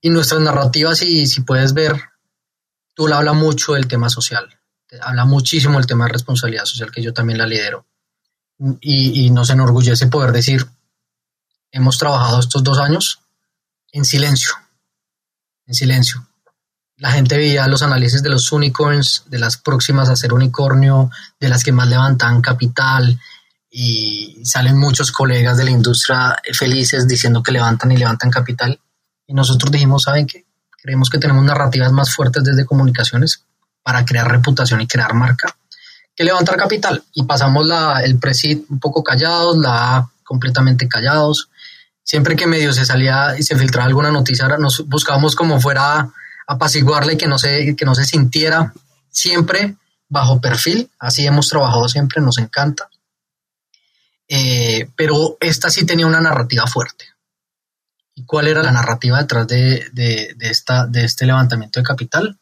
[0.00, 2.00] Y nuestras narrativas, si, si puedes ver,
[2.94, 4.48] tú le habla mucho del tema social,
[5.00, 7.86] habla muchísimo del tema de responsabilidad social, que yo también la lidero.
[8.80, 10.66] Y, y nos enorgullece poder decir,
[11.70, 13.20] hemos trabajado estos dos años
[13.92, 14.52] en silencio,
[15.68, 16.26] en silencio.
[16.96, 21.48] La gente veía los análisis de los unicorns, de las próximas a ser unicornio, de
[21.48, 23.20] las que más levantan capital,
[23.70, 28.80] y salen muchos colegas de la industria felices diciendo que levantan y levantan capital.
[29.26, 30.46] Y nosotros dijimos, ¿saben qué?
[30.82, 33.44] Creemos que tenemos narrativas más fuertes desde comunicaciones
[33.84, 35.54] para crear reputación y crear marca
[36.18, 37.04] que levantar capital.
[37.14, 41.48] Y pasamos la, el presid un poco callados, la completamente callados.
[42.08, 46.08] Siempre que medio se salía y se filtraba alguna noticia, nos buscábamos como fuera
[46.46, 48.72] apaciguarle y que no se, que no se sintiera
[49.10, 49.76] siempre
[50.08, 50.90] bajo perfil.
[50.98, 52.88] Así hemos trabajado siempre, nos encanta.
[54.26, 57.04] Eh, pero esta sí tenía una narrativa fuerte.
[58.14, 62.38] ¿Y cuál era la narrativa detrás de, esta, de este levantamiento de capital?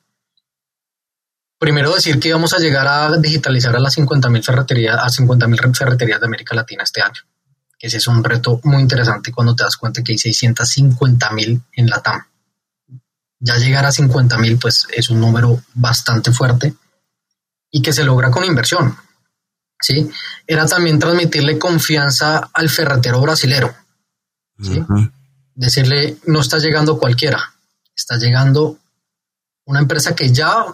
[1.58, 6.20] Primero decir que íbamos a llegar a digitalizar a las 50.000 ferreterías, a 50.000 ferreterías
[6.20, 7.22] de América Latina este año.
[7.79, 12.01] Ese es un reto muy interesante cuando te das cuenta que hay 650.000 en la
[12.01, 12.24] TAM.
[13.39, 16.74] Ya llegar a 50.000 pues es un número bastante fuerte
[17.70, 18.97] y que se logra con inversión.
[19.81, 20.11] ¿sí?
[20.47, 23.74] Era también transmitirle confianza al ferretero brasilero,
[25.55, 27.55] Decirle, no está llegando cualquiera,
[27.95, 28.79] está llegando
[29.66, 30.64] una empresa que ya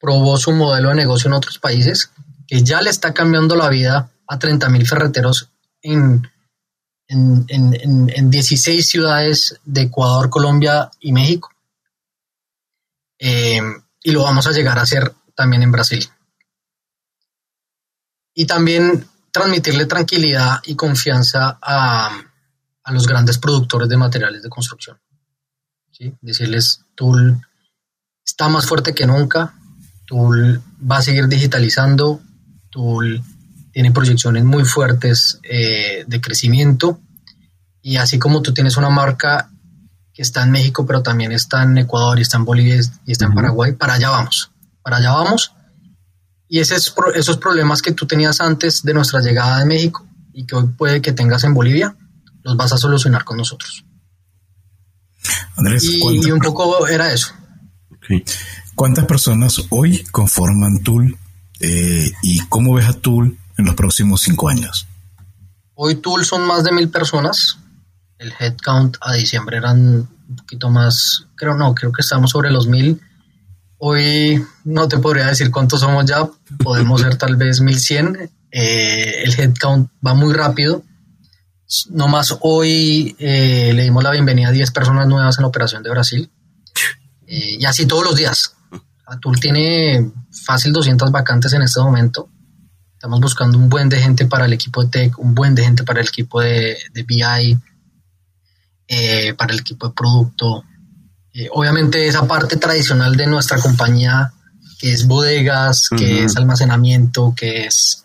[0.00, 2.10] probó su modelo de negocio en otros países,
[2.46, 5.50] que ya le está cambiando la vida a 30 mil ferreteros
[5.92, 6.28] en,
[7.08, 11.50] en, 16 ciudades de Ecuador, Colombia y México.
[13.18, 13.60] Eh,
[14.02, 16.08] y lo vamos a llegar a hacer también en Brasil
[18.34, 22.22] y también transmitirle tranquilidad y confianza a,
[22.92, 25.00] los grandes productores de materiales de construcción.
[26.20, 27.40] Decirles, Tool
[28.24, 29.54] está más fuerte que nunca,
[30.06, 32.20] Tool va a seguir digitalizando,
[32.70, 33.22] Tool
[33.76, 36.98] tiene proyecciones muy fuertes eh, de crecimiento.
[37.82, 39.50] Y así como tú tienes una marca
[40.14, 43.26] que está en México, pero también está en Ecuador y está en Bolivia y está
[43.26, 44.50] en Paraguay, para allá vamos,
[44.82, 45.52] para allá vamos.
[46.48, 50.56] Y esos, esos problemas que tú tenías antes de nuestra llegada de México y que
[50.56, 51.94] hoy puede que tengas en Bolivia,
[52.44, 53.84] los vas a solucionar con nosotros.
[55.54, 57.34] Andrés, y, un poco era eso.
[58.74, 61.18] ¿Cuántas personas hoy conforman Tool
[61.60, 64.86] eh, y cómo ves a Tool en los próximos cinco años?
[65.74, 67.58] Hoy Tool son más de mil personas.
[68.18, 72.66] El headcount a diciembre eran un poquito más, creo no, creo que estamos sobre los
[72.66, 73.00] mil
[73.78, 76.26] Hoy no te podría decir cuántos somos ya,
[76.62, 78.30] podemos ser tal vez 1100.
[78.50, 80.82] Eh, el headcount va muy rápido.
[81.90, 85.82] No más hoy eh, le dimos la bienvenida a 10 personas nuevas en la operación
[85.82, 86.30] de Brasil.
[87.26, 88.54] Eh, y así todos los días.
[89.06, 92.30] Atul tiene fácil 200 vacantes en este momento.
[93.06, 95.84] Estamos buscando un buen de gente para el equipo de tech, un buen de gente
[95.84, 97.56] para el equipo de, de BI,
[98.88, 100.64] eh, para el equipo de producto.
[101.32, 104.32] Eh, obviamente esa parte tradicional de nuestra compañía,
[104.80, 108.04] que es bodegas, que es almacenamiento, que es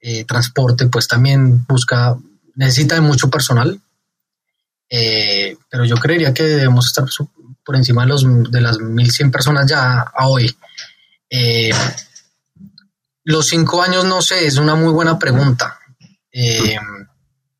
[0.00, 2.16] eh, transporte, pues también busca,
[2.54, 3.78] necesita de mucho personal.
[4.88, 7.04] pero yo creería que debemos estar
[7.62, 10.56] por encima de, los, de las 1.100 personas ya a hoy.
[13.30, 15.78] Los cinco años, no sé, es una muy buena pregunta.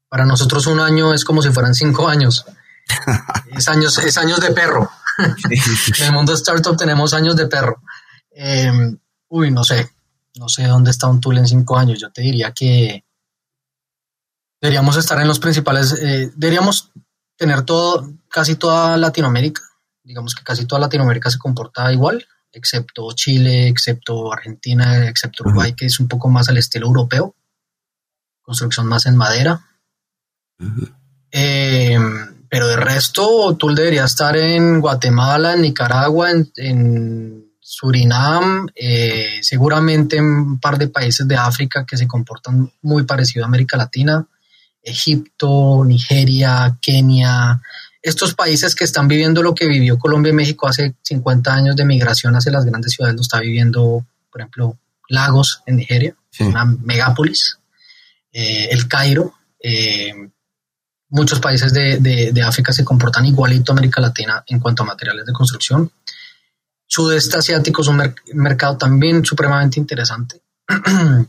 [0.08, 2.44] Para nosotros un año es como si fueran cinco años.
[3.56, 4.90] es años, es años de perro.
[5.18, 7.82] en el mundo startup tenemos años de perro.
[8.30, 8.98] Em,
[9.28, 9.88] uy, no sé,
[10.36, 12.00] no sé dónde está un tool en cinco años.
[12.00, 13.04] Yo te diría que
[14.60, 16.90] deberíamos estar en los principales, eh, deberíamos
[17.36, 19.62] tener todo, casi toda Latinoamérica.
[20.02, 25.86] Digamos que casi toda Latinoamérica se comporta igual, excepto Chile, excepto Argentina, excepto Uruguay, que
[25.86, 27.34] es un poco más al estilo europeo.
[28.42, 29.60] Construcción más en madera.
[31.30, 40.16] Em, pero de resto, tú debería estar en Guatemala, en Nicaragua, en, Surinam, eh, seguramente
[40.16, 44.26] en un par de países de África que se comportan muy parecido a América Latina,
[44.82, 47.62] Egipto, Nigeria, Kenia,
[48.02, 51.84] estos países que están viviendo lo que vivió Colombia y México hace 50 años de
[51.84, 54.78] migración hacia las grandes ciudades, lo está viviendo, por ejemplo,
[55.08, 57.58] Lagos en Nigeria, una megápolis,
[58.32, 60.14] eh, el Cairo, eh,
[61.10, 65.32] muchos países de, África se comportan igualito a América Latina en cuanto a materiales de
[65.32, 65.90] construcción.
[66.86, 70.40] Sudeste asiático es un mercado también supremamente interesante.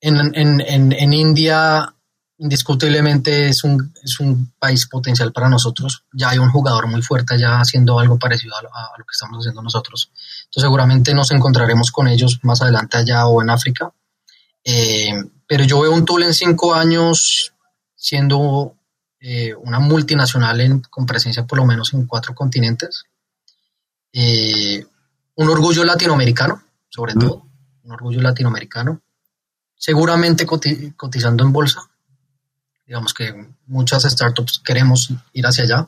[0.00, 1.94] en, India,
[2.38, 6.04] indiscutiblemente, es un, es un, país potencial para nosotros.
[6.12, 8.62] Ya hay un jugador muy fuerte allá haciendo algo parecido a,
[8.96, 10.10] lo que estamos haciendo nosotros.
[10.44, 13.92] Entonces, seguramente nos encontraremos con ellos más adelante allá o en África.
[14.64, 15.12] Eh,
[15.46, 17.52] pero yo veo un tool en cinco años
[17.94, 18.74] siendo
[19.20, 23.04] eh, una multinacional con presencia por lo menos en cuatro continentes.
[24.12, 24.84] Eh,
[25.34, 27.46] un orgullo latinoamericano, sobre todo,
[27.84, 29.00] un orgullo latinoamericano,
[29.76, 31.88] seguramente cotizando en bolsa.
[32.88, 35.86] Digamos que muchas startups queremos ir hacia allá.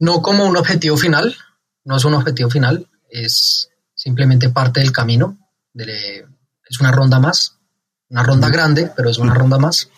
[0.00, 1.36] No como un objetivo final,
[1.84, 5.38] no es un objetivo final, es simplemente parte del camino.
[5.74, 7.58] es una ronda más,
[8.08, 9.88] una ronda grande, pero es una ronda más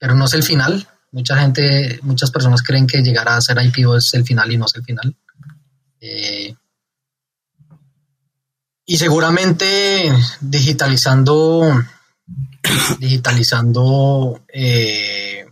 [0.00, 0.88] pero no es el final.
[1.12, 4.64] Mucha gente, muchas personas creen que llegar a ser IPO es el final y no
[4.64, 5.14] es el final.
[6.00, 6.54] Eh,
[8.86, 10.10] y seguramente
[10.40, 11.84] digitalizando,
[12.98, 15.46] digitalizando eh,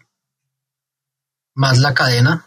[1.55, 2.47] más la cadena,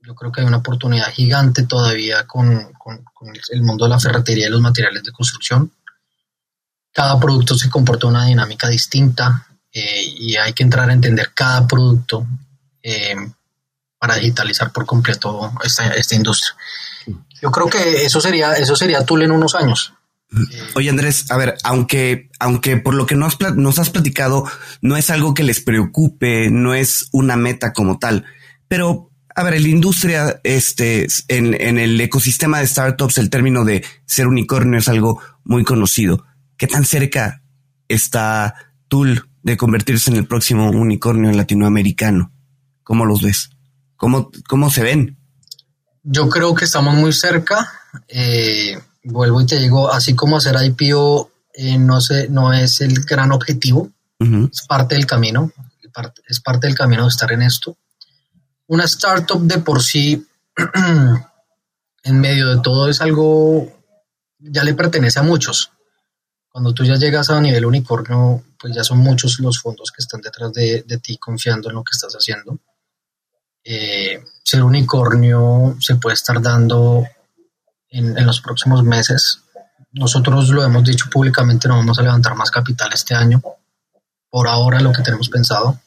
[0.00, 3.04] yo creo que hay una oportunidad gigante todavía con, con,
[3.50, 5.72] el mundo de la ferretería y los materiales de construcción.
[6.92, 9.46] Cada producto se comporta una dinámica distinta.
[9.72, 12.26] Eh, y hay que entrar a entender cada producto
[12.82, 13.14] eh,
[13.98, 16.56] para digitalizar por completo esta, esta, industria.
[17.42, 19.92] Yo creo que eso sería, eso sería Tool en unos años.
[20.74, 24.44] Oye Andrés, a ver, aunque, aunque por lo que nos, nos has platicado
[24.82, 28.24] no es algo que les preocupe, no es una meta como tal,
[28.68, 33.84] pero a ver, la industria, este, en, en el ecosistema de startups, el término de
[34.06, 36.24] ser unicornio es algo muy conocido.
[36.56, 37.42] ¿Qué tan cerca
[37.88, 38.54] está
[38.88, 42.32] Tool de convertirse en el próximo unicornio latinoamericano.
[42.82, 43.50] ¿Cómo los ves?
[43.96, 45.18] ¿Cómo, cómo se ven?
[46.02, 47.72] Yo creo que estamos muy cerca.
[48.08, 53.02] Eh, vuelvo y te digo, así como hacer IPO eh, no, sé, no es el
[53.04, 55.50] gran objetivo, es parte del camino,
[56.28, 57.78] es parte del camino de estar en esto.
[58.66, 60.26] Una startup de por sí,
[62.02, 63.72] en medio de todo, es algo,
[64.38, 65.70] ya le pertenece a muchos.
[66.50, 70.20] Cuando tú ya llegas a nivel unicornio, pues ya son muchos los fondos que están
[70.20, 72.58] detrás de, ti confiando en lo que estás haciendo.
[73.64, 77.06] Eh, ser unicornio se puede estar dando
[77.98, 79.40] en, los próximos meses.
[79.92, 83.42] Nosotros lo hemos dicho públicamente, no vamos a levantar más capital este año.
[84.30, 85.78] Por ahora lo que tenemos pensado.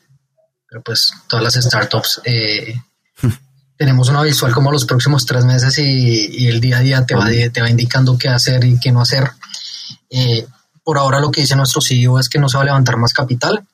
[0.67, 2.79] Pero pues todas las startups eh,
[3.77, 7.27] tenemos una visual como los próximos tres meses y, el día a día te va,
[7.51, 9.31] te va indicando qué hacer y qué no hacer.
[10.09, 10.47] Eh,
[10.83, 13.13] por ahora lo que dice nuestro CEO es que no se va a levantar más
[13.13, 13.67] capital,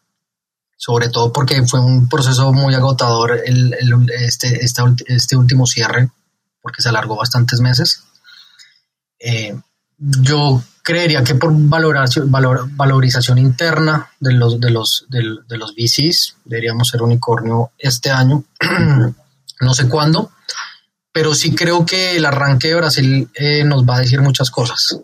[0.75, 3.73] sobre todo porque fue un proceso muy agotador el,
[4.19, 6.09] este, este, este, último cierre,
[6.61, 8.03] porque se alargó bastantes meses.
[9.27, 9.59] Eh,
[9.97, 16.37] yo creería que por valoración, valor, valorización interna de los, de, los, de, los VCs
[16.45, 18.43] deberíamos ser unicornio este año,
[19.61, 20.31] no sé cuándo,
[21.11, 24.99] pero sí creo que el arranque de Brasil eh, nos va a decir muchas cosas.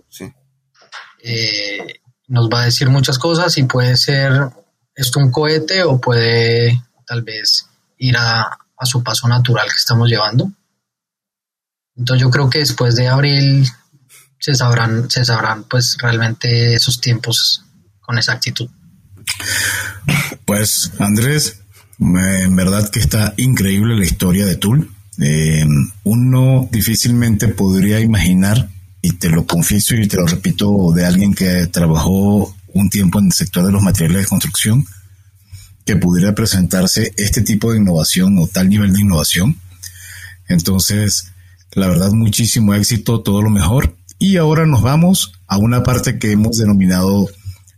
[1.24, 4.34] Eh, nos va a decir muchas cosas y puede ser
[4.94, 7.66] esto un cohete o puede tal vez
[7.98, 8.42] ir a,
[8.78, 10.52] a su paso natural que estamos llevando.
[11.96, 13.68] Entonces yo creo que después de abril
[14.42, 17.64] se sabrán, se sabrán pues realmente esos tiempos
[18.02, 18.68] con exactitud.
[20.46, 21.62] Pues Andrés,
[22.00, 24.92] en verdad que está increíble la historia de Tool.
[25.20, 25.64] Eh,
[26.04, 28.68] uno difícilmente podría imaginar,
[29.02, 33.28] y te lo confieso y te lo repito, de alguien que trabajó un tiempo en
[33.28, 34.86] el sector de los materiales de construcción,
[35.86, 39.60] que pudiera presentarse este tipo de innovación o tal nivel de innovación.
[40.48, 41.32] Entonces,
[41.74, 43.96] la verdad, muchísimo éxito, todo lo mejor.
[44.22, 47.26] Y ahora nos vamos a una parte que hemos denominado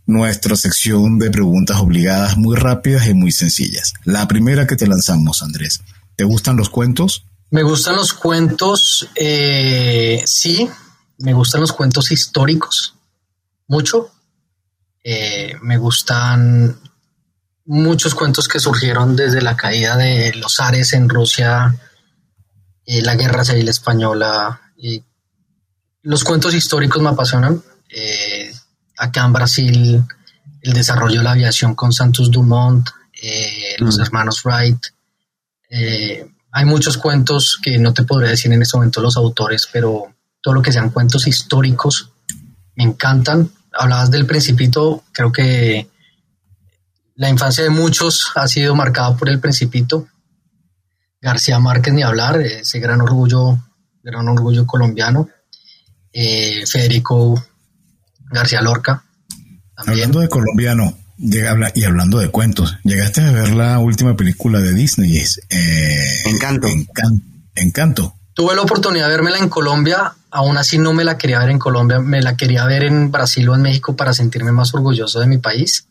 [0.04, 3.94] nuestra sección de preguntas obligadas muy rápidas y muy sencillas.
[4.04, 5.80] La primera que te lanzamos, Andrés.
[6.16, 7.24] ¿Te gustan los cuentos?
[7.48, 10.68] Me gustan los cuentos, eh, sí,
[11.16, 12.94] me gustan los cuentos históricos,
[13.66, 14.10] mucho.
[15.02, 16.78] Eh, me gustan
[17.64, 21.74] muchos cuentos que surgieron desde la caída de los Ares en Rusia,
[22.84, 25.02] eh, la guerra civil española y
[26.04, 27.62] los cuentos históricos me apasionan.
[27.88, 28.54] Eh,
[28.96, 30.04] acá en Brasil,
[30.60, 32.88] el desarrollo de la aviación con Santos Dumont,
[33.20, 34.02] eh, los mm.
[34.02, 34.78] hermanos Wright.
[35.70, 40.14] Eh, hay muchos cuentos que no te podría decir en este momento los autores, pero
[40.40, 42.10] todo lo que sean cuentos históricos
[42.76, 43.50] me encantan.
[43.72, 45.88] Hablabas del Principito, creo que
[47.16, 50.06] la infancia de muchos ha sido marcada por el Principito.
[51.20, 53.58] García Márquez ni hablar, ese gran orgullo,
[54.02, 55.30] gran orgullo colombiano.
[56.14, 57.44] Eh, Federico
[58.30, 59.04] García Lorca.
[59.76, 65.20] Hablando de colombiano y hablando de cuentos, ¿llegaste a ver la última película de Disney?
[65.50, 66.68] Eh, Encanto.
[67.56, 68.14] Encanto.
[68.32, 71.58] Tuve la oportunidad de vérmela en Colombia, aún así no me la quería ver en
[71.58, 75.26] Colombia, me la quería ver en Brasil o en México para sentirme más orgulloso de
[75.26, 75.88] mi país.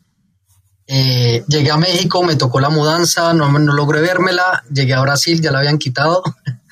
[0.88, 5.42] Eh, llegué a México, me tocó la mudanza, no, no logré vérmela, llegué a Brasil,
[5.42, 6.24] ya la habían quitado.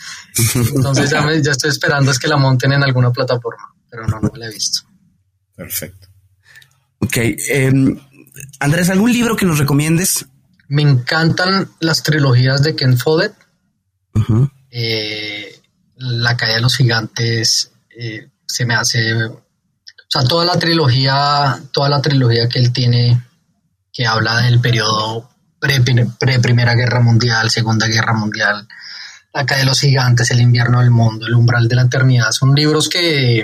[0.75, 4.31] Entonces ya, ya estoy esperando es que la monten en alguna plataforma, pero no, no
[4.35, 4.81] la he visto.
[5.55, 6.07] Perfecto.
[6.99, 7.17] Ok.
[7.17, 7.99] Em,
[8.59, 10.25] Andrés, ¿algún libro que nos recomiendes?
[10.67, 13.33] Me encantan las trilogías de Ken Follett.
[14.69, 15.61] Eh,
[15.97, 19.25] la caída de los gigantes eh, se me hace.
[19.25, 19.43] O
[20.07, 23.21] sea, toda la trilogía, toda la trilogía que él tiene,
[23.91, 25.29] que habla del periodo
[25.59, 28.67] pre-Primera Guerra Mundial, Segunda Guerra Mundial,
[29.33, 32.31] la calle de los gigantes, El invierno del mundo, El umbral de la eternidad.
[32.31, 33.43] Son libros que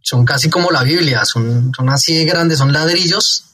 [0.00, 3.44] son casi como la Biblia, son, son así de grandes, son ladrillos,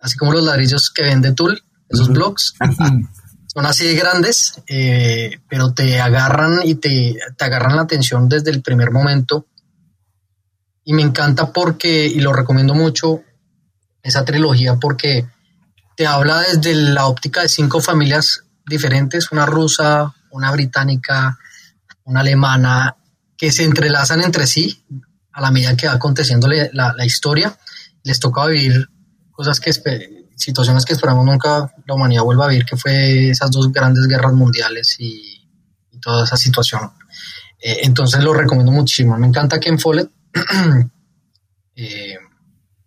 [0.00, 2.54] así como los ladrillos que vende Tool, esos blogs.
[3.46, 8.50] son así de grandes, eh, pero te agarran y te, te agarran la atención desde
[8.50, 9.46] el primer momento.
[10.84, 13.22] Y me encanta porque, y lo recomiendo mucho,
[14.02, 15.28] esa trilogía, porque
[15.96, 21.38] te habla desde la óptica de cinco familias diferentes, una rusa, una británica,
[22.04, 22.96] una alemana,
[23.36, 24.84] que se entrelazan entre sí
[25.32, 27.58] a la medida que va aconteciendo la, la historia.
[28.02, 28.88] Les toca vivir
[29.32, 29.72] cosas que,
[30.36, 34.32] situaciones que esperamos nunca la humanidad vuelva a vivir, que fue esas dos grandes guerras
[34.32, 35.36] mundiales y,
[36.02, 36.92] toda esa situación.
[37.60, 39.18] Eh, entonces lo recomiendo muchísimo.
[39.18, 40.10] Me encanta Ken Follett.
[41.76, 42.16] eh,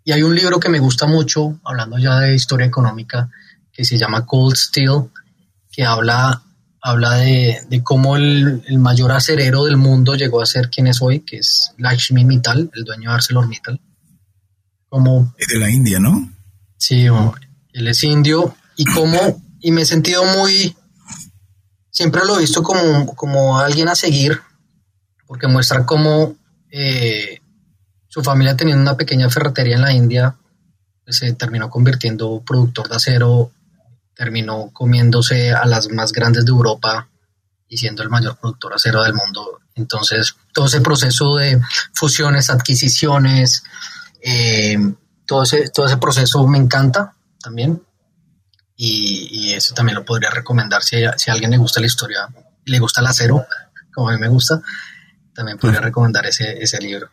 [0.03, 3.29] y hay un libro que me gusta mucho, hablando ya de historia económica,
[3.71, 5.11] que se llama Cold Steel,
[5.71, 6.42] que habla
[6.83, 11.37] habla de, cómo el, mayor acerero del mundo llegó a ser quien es hoy, que
[11.37, 13.81] es Lakshmi Mittal, el dueño de ArcelorMittal.
[14.89, 16.29] Como, es de la India, ¿no?
[16.77, 17.07] Sí,
[17.71, 20.75] él es indio y como, y me he sentido muy,
[21.89, 24.41] siempre lo he visto como, como alguien a seguir,
[25.25, 26.35] porque muestra cómo
[26.69, 27.39] eh,
[28.09, 30.35] su familia teniendo una pequeña ferretería en la India,
[31.05, 33.51] pues, se terminó convirtiendo productor de acero
[34.23, 37.09] terminó comiéndose a las más grandes de Europa
[37.67, 39.59] y siendo el mayor productor acero del mundo.
[39.75, 41.59] Entonces, todo ese proceso de
[41.93, 43.63] fusiones, adquisiciones,
[44.21, 44.77] eh,
[45.25, 47.83] todo, ese, todo ese proceso me encanta también.
[48.77, 52.27] Y, eso también lo podría recomendar si, si, a alguien le gusta la historia,
[52.65, 53.45] le gusta el acero,
[53.93, 54.61] como a mí me gusta,
[55.35, 57.09] también podría recomendar ese, ese libro.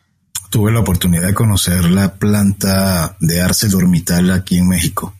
[0.49, 5.13] Tuve la oportunidad de conocer la planta de ArcelorMittal aquí en México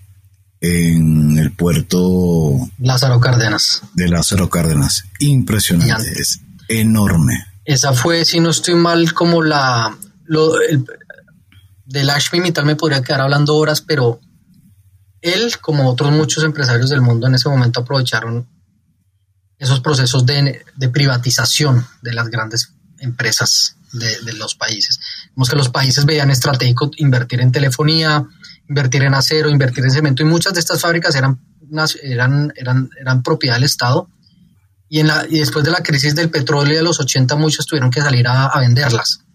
[0.61, 3.81] en el puerto Lázaro Cárdenas.
[3.93, 5.05] De Lázaro Cárdenas.
[5.19, 7.45] Impresionante, es enorme.
[7.65, 9.97] Esa fue, si no estoy mal, como la...
[10.25, 10.85] Lo, el,
[11.85, 14.21] de Lashmi y tal me podría quedar hablando horas, pero
[15.21, 18.47] él, como otros muchos empresarios del mundo en ese momento, aprovecharon
[19.57, 24.99] esos procesos de, de privatización de las grandes empresas de, de, los países.
[25.35, 28.25] Vemos que los países veían estratégico invertir en telefonía,
[28.71, 31.41] invertir en acero, invertir en cemento, y muchas de estas fábricas eran,
[32.03, 34.07] eran, eran, eran propiedad del Estado.
[34.87, 37.91] Y, en la, y después de la crisis del petróleo de los 80, muchos tuvieron
[37.91, 39.25] que salir a, a venderlas.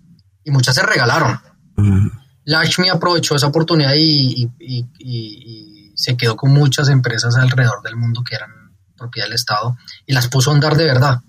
[0.43, 1.39] Y muchas se regalaron.
[1.77, 2.11] Uh
[2.47, 8.23] Lakshmi aprovechó esa oportunidad y, y, y, se quedó con muchas empresas alrededor del mundo
[8.23, 8.51] que eran
[8.97, 9.77] propiedad del Estado
[10.07, 11.21] y las puso a andar de verdad.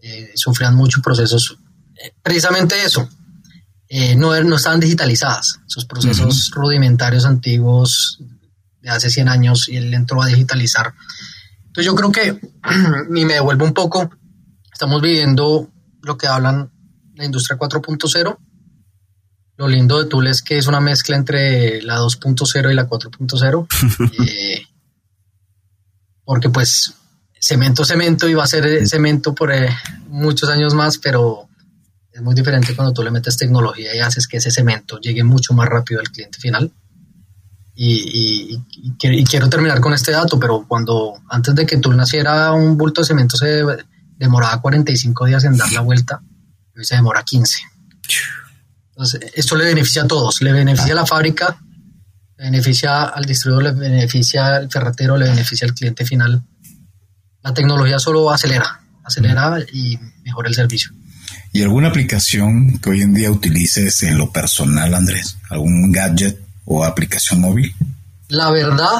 [0.00, 1.58] Eh, sufrían muchos procesos,
[2.02, 3.08] eh, precisamente eso,
[3.88, 8.18] eh, no, no estaban digitalizadas, esos procesos rudimentarios antiguos
[8.80, 10.94] de hace 100 años y él entró a digitalizar.
[11.66, 12.40] Entonces yo creo que,
[13.14, 14.10] y me devuelvo un poco,
[14.72, 15.70] estamos viviendo
[16.02, 16.70] lo que hablan
[17.14, 18.38] la industria 4.0
[19.58, 23.66] lo lindo de Tool es que es una mezcla entre la 2.0 y la 4.0.
[24.28, 24.62] eh,
[26.24, 26.94] porque pues
[27.40, 29.68] cemento, cemento y va a ser cemento por eh,
[30.06, 31.47] muchos años más, pero
[32.18, 35.54] es muy diferente cuando tú le metes tecnología y haces que ese cemento llegue mucho
[35.54, 36.72] más rápido al cliente final.
[37.76, 42.50] Y, y, y, quiero terminar con este dato, pero cuando antes de que Tool naciera,
[42.50, 43.62] un bulto de cemento se
[44.16, 46.20] demoraba 45 días en dar la vuelta,
[46.76, 47.60] hoy se demora 15.
[48.88, 51.56] Entonces, esto le beneficia a todos, le beneficia a la fábrica,
[52.36, 56.42] le beneficia al distribuidor, le beneficia al ferretero, le beneficia al cliente final.
[57.44, 60.97] La tecnología solo acelera, acelera y mejora el servicio.
[61.52, 65.38] ¿Y alguna aplicación que hoy en día utilices en lo personal, Andrés?
[65.48, 67.74] ¿Algún gadget o aplicación móvil?
[68.28, 68.98] La verdad,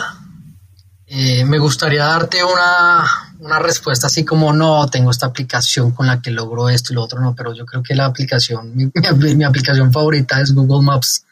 [1.06, 3.04] eh, me gustaría darte una,
[3.38, 7.02] una, respuesta así como no, tengo esta aplicación con la que logro esto y lo
[7.02, 10.84] otro, no, pero yo creo que la aplicación, mi, mi, mi, aplicación favorita es Google
[10.84, 11.24] Maps.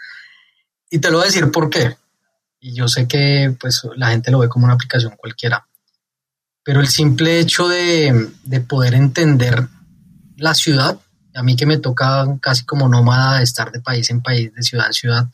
[0.90, 1.96] Y te lo voy a decir por qué.
[2.60, 5.66] Y yo sé que pues la gente lo ve como una aplicación cualquiera.
[6.62, 9.66] Pero el simple hecho de, de poder entender
[10.36, 10.98] la ciudad,
[11.36, 14.86] a mí que me toca casi como nómada estar de país en país, de ciudad
[14.86, 15.26] en ciudad,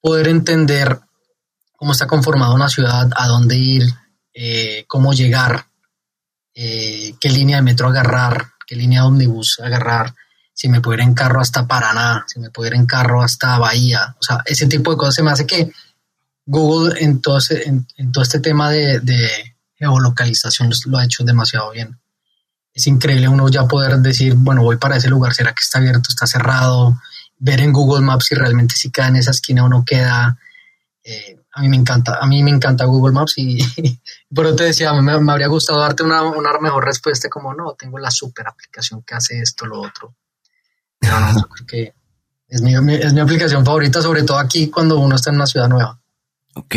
[0.00, 1.00] poder entender
[1.76, 3.84] cómo está conformada una ciudad, a dónde ir,
[4.34, 5.66] eh, cómo llegar,
[6.54, 10.14] eh, qué línea de metro agarrar, qué línea de ómnibus agarrar,
[10.52, 14.16] si me ir en carro hasta Paraná, si me ir en carro hasta Bahía.
[14.18, 15.70] O sea, ese tipo de cosas se me hace que
[16.46, 22.00] Google en todo, en, todo este tema de, geolocalización lo ha hecho demasiado bien.
[22.76, 26.10] Es increíble uno ya poder decir, bueno, voy para ese lugar, ¿será que está abierto,
[26.10, 27.00] está cerrado?
[27.38, 30.38] Ver en Google Maps si realmente si queda en esa esquina o no queda.
[31.02, 33.56] Eh, a mí me encanta, a mí me encanta Google Maps y,
[34.34, 37.98] pero te decía, me, me, habría gustado darte una, una, mejor respuesta como no, tengo
[37.98, 40.14] la super aplicación que hace esto, lo otro.
[40.98, 41.94] Pero no, yo creo
[42.46, 45.68] es mi, es mi aplicación favorita, sobre todo aquí cuando uno está en una ciudad
[45.68, 45.98] nueva.
[46.56, 46.74] Ok.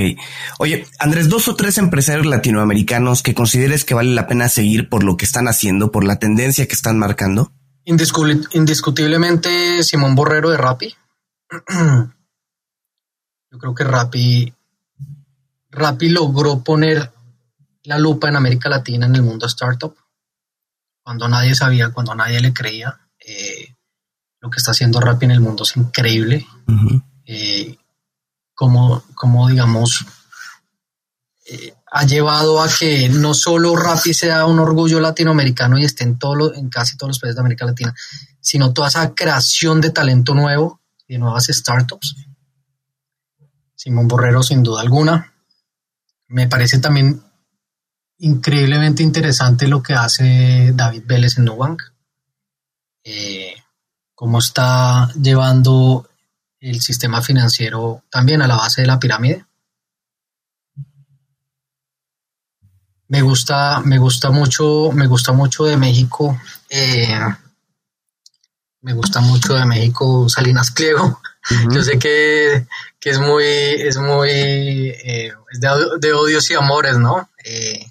[0.59, 5.03] Oye, Andrés, dos o tres empresarios latinoamericanos que consideres que vale la pena seguir por
[5.03, 7.53] lo que están haciendo, por la tendencia que están marcando.
[7.85, 10.95] Indiscutiblemente Simón Borrero de Rappi.
[13.51, 14.53] Yo creo que Rappi
[15.71, 17.11] Rappi logró poner
[17.83, 19.95] la lupa en América Latina en el mundo startup,
[21.01, 22.99] cuando nadie sabía, cuando nadie le creía.
[23.25, 23.75] Eh,
[24.41, 26.45] lo que está haciendo Rappi en el mundo es increíble.
[26.67, 27.03] Uh -huh.
[27.25, 27.77] eh,
[28.59, 30.05] como, como, digamos,
[31.45, 36.19] eh, ha llevado a que no solo Rappi sea un orgullo latinoamericano y esté en,
[36.19, 37.95] todo lo, en casi todos los países de América Latina,
[38.41, 42.15] sino toda esa creación de talento nuevo, de nuevas startups.
[43.75, 45.33] Simón Borrero, sin duda alguna
[46.29, 47.21] me parece también
[48.19, 51.81] increíblemente interesante lo que hace David Vélez en Nubank.
[53.03, 53.55] Eh,
[54.13, 56.08] cómo está llevando
[56.61, 59.45] el sistema financiero también a la base de la pirámide.
[63.07, 66.39] Me gusta, me gusta mucho, me gusta mucho de México.
[66.69, 67.19] Eh,
[68.81, 71.05] me gusta mucho de México Salinas Pliego.
[71.05, 71.75] Uh -huh.
[71.75, 72.67] Yo sé que,
[72.99, 77.29] que, es muy, es muy, eh, es de, de, odios y amores, ¿no?
[77.43, 77.85] Eh,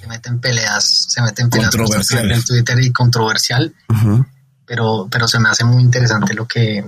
[0.00, 1.74] se meten peleas, se meten peleas
[2.12, 4.26] en Twitter y controversial, uh -huh.
[4.64, 6.84] pero, pero se me hace muy interesante lo que,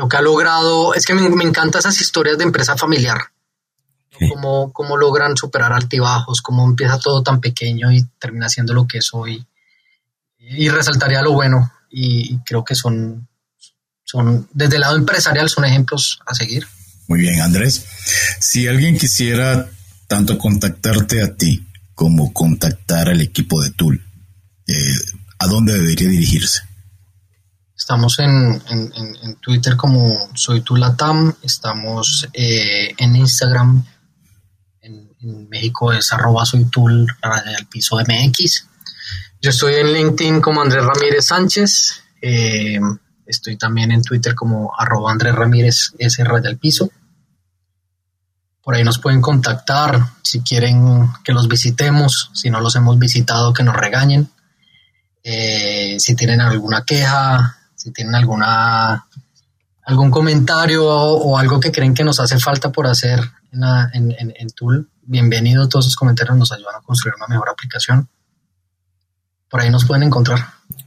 [0.00, 0.94] lo que ha logrado.
[0.94, 3.18] Es que me, me encantan esas historias de empresa familiar.
[4.18, 4.28] Sí.
[4.30, 8.98] Cómo, cómo logran superar altibajos, cómo empieza todo tan pequeño y termina siendo lo que
[8.98, 9.46] es hoy.
[10.38, 13.28] Y resaltaría lo bueno, y, creo que son,
[14.04, 16.66] son, desde el lado empresarial, son ejemplos a seguir.
[17.08, 17.84] Muy bien, Andrés.
[18.40, 19.68] Si alguien quisiera
[20.08, 24.02] tanto contactarte a ti como contactar al equipo de Tool,
[24.66, 24.94] eh,
[25.38, 26.62] ¿a dónde debería dirigirse?
[27.80, 28.60] Estamos en,
[29.40, 30.76] Twitter como Soy Tu
[31.42, 33.82] estamos eh, en Instagram,
[34.82, 38.66] en, México es arroba Soy Tu al piso MX.
[39.40, 42.78] Yo estoy en LinkedIn como Andrés Ramírez Sánchez, eh,
[43.24, 46.90] estoy también en Twitter como arroba Andrés Ramírez S al piso.
[48.62, 53.54] Por ahí nos pueden contactar si quieren que los visitemos, si no los hemos visitado,
[53.54, 54.30] que nos regañen.
[55.22, 59.06] Eh, si tienen alguna queja, si tienen alguna
[59.86, 63.18] algún comentario o, algo que creen que nos hace falta por hacer
[63.52, 65.70] en, en, Tool, bienvenidos.
[65.70, 68.06] Todos esos comentarios nos ayudan a construir una mejor aplicación.
[69.48, 70.38] Por ahí nos pueden encontrar.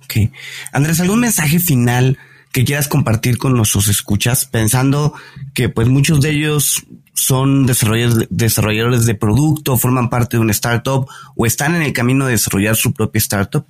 [0.03, 0.31] Ok.
[0.71, 2.17] Andrés, ¿algún mensaje final
[2.51, 5.15] que quieras compartir con nuestros escuchas, pensando
[5.55, 6.85] que pues muchos de ellos
[7.15, 12.25] son desarrolladores, desarrolladores de producto, forman parte de una startup o están en el camino
[12.27, 13.65] de desarrollar su propia startup?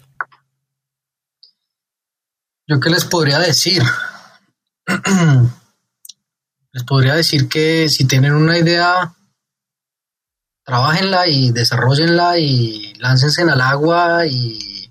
[2.65, 3.83] ¿Yo qué les podría decir?
[6.71, 9.13] les podría decir que si tienen una idea,
[10.63, 14.89] trabajenla y desarrollenla y láncense al agua y,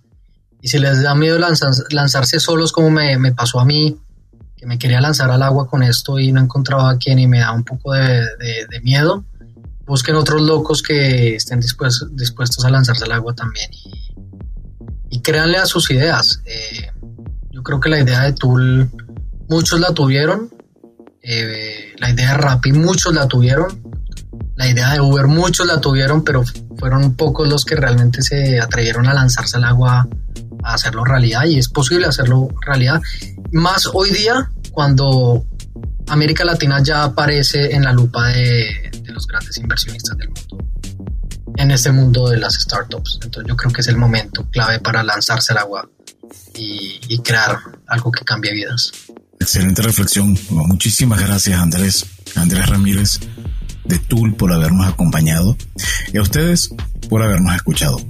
[0.60, 3.98] y si les da miedo lanzarse solos como me, pasó a mí,
[4.54, 7.40] que me quería lanzar al agua con esto y no encontraba a quien y me
[7.40, 9.24] da un poco de, miedo,
[9.86, 14.14] busquen otros locos que estén dispuestos, dispuestos a lanzarse al agua también y,
[15.08, 16.42] y créanle a sus ideas.
[16.44, 16.91] Eh,
[17.62, 18.90] creo que la idea de Tool
[19.48, 20.50] muchos la tuvieron,
[21.22, 23.82] eh, la idea de Rappi muchos la tuvieron,
[24.56, 26.44] la idea de Uber muchos la tuvieron, pero
[26.78, 30.08] fueron pocos los que realmente se atrevieron a lanzarse al agua
[30.64, 33.00] a hacerlo realidad y es posible hacerlo realidad.
[33.52, 35.44] Más hoy día cuando
[36.08, 40.58] América Latina ya aparece en la lupa de, de los grandes inversionistas del mundo
[41.56, 43.20] en este mundo de las startups.
[43.22, 45.88] Entonces yo creo que es el momento clave para lanzarse al agua
[46.54, 48.92] y, crear algo que cambie vidas.
[49.38, 50.38] Excelente reflexión.
[50.50, 52.06] Muchísimas gracias Andrés,
[52.36, 53.20] Andrés Ramírez
[53.84, 55.56] de Tool por habernos acompañado
[56.12, 56.70] y a ustedes
[57.08, 58.00] por habernos escuchado.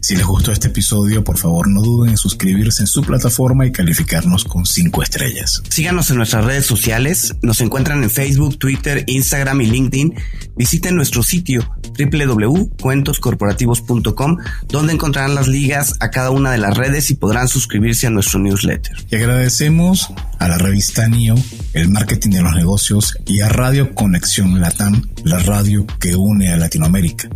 [0.00, 3.72] Si les gustó este episodio, por favor no duden en suscribirse en su plataforma y
[3.72, 5.62] calificarnos con 5 estrellas.
[5.68, 10.14] Síganos en nuestras redes sociales, nos encuentran en Facebook, Twitter, Instagram y LinkedIn.
[10.56, 14.38] Visiten nuestro sitio www.cuentoscorporativos.com
[14.68, 18.38] donde encontrarán las ligas a cada una de las redes y podrán suscribirse a nuestro
[18.38, 18.94] newsletter.
[19.10, 21.34] Y agradecemos a la revista NIO,
[21.74, 26.56] el marketing de los negocios y a Radio Conexión Latam, la radio que une a
[26.56, 27.28] Latinoamérica,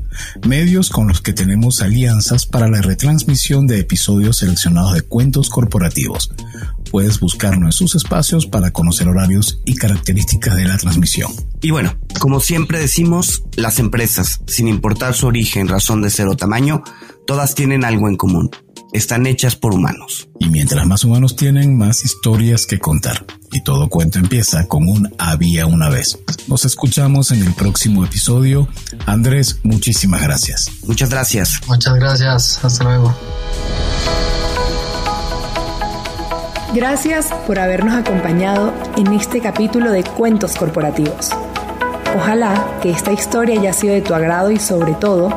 [0.47, 6.31] medios los que tenemos alianzas para la retransmisión de episodios seleccionados de cuentos corporativos.
[6.91, 11.33] Puedes buscarnos en sus espacios para conocer horarios y características de la transmisión.
[11.61, 16.37] Y bueno, como siempre decimos, las empresas, sin importar su origen, razón de ser o
[16.37, 16.83] tamaño,
[17.27, 18.51] todas tienen algo en común
[18.95, 20.28] están hechas por humanos.
[20.38, 23.26] Y mientras más humanos tienen, más historias que contar.
[23.53, 26.18] Y todo cuento empieza con un había una vez.
[26.47, 28.68] Nos escuchamos en el próximo episodio.
[29.05, 30.70] Andrés, muchísimas gracias.
[30.86, 31.61] Muchas gracias.
[31.66, 32.64] Muchas gracias.
[32.64, 33.14] Hasta luego.
[36.72, 41.30] Gracias por habernos acompañado en este capítulo de Cuentos Corporativos.
[42.16, 45.36] Ojalá que esta historia haya sido de tu agrado y sobre todo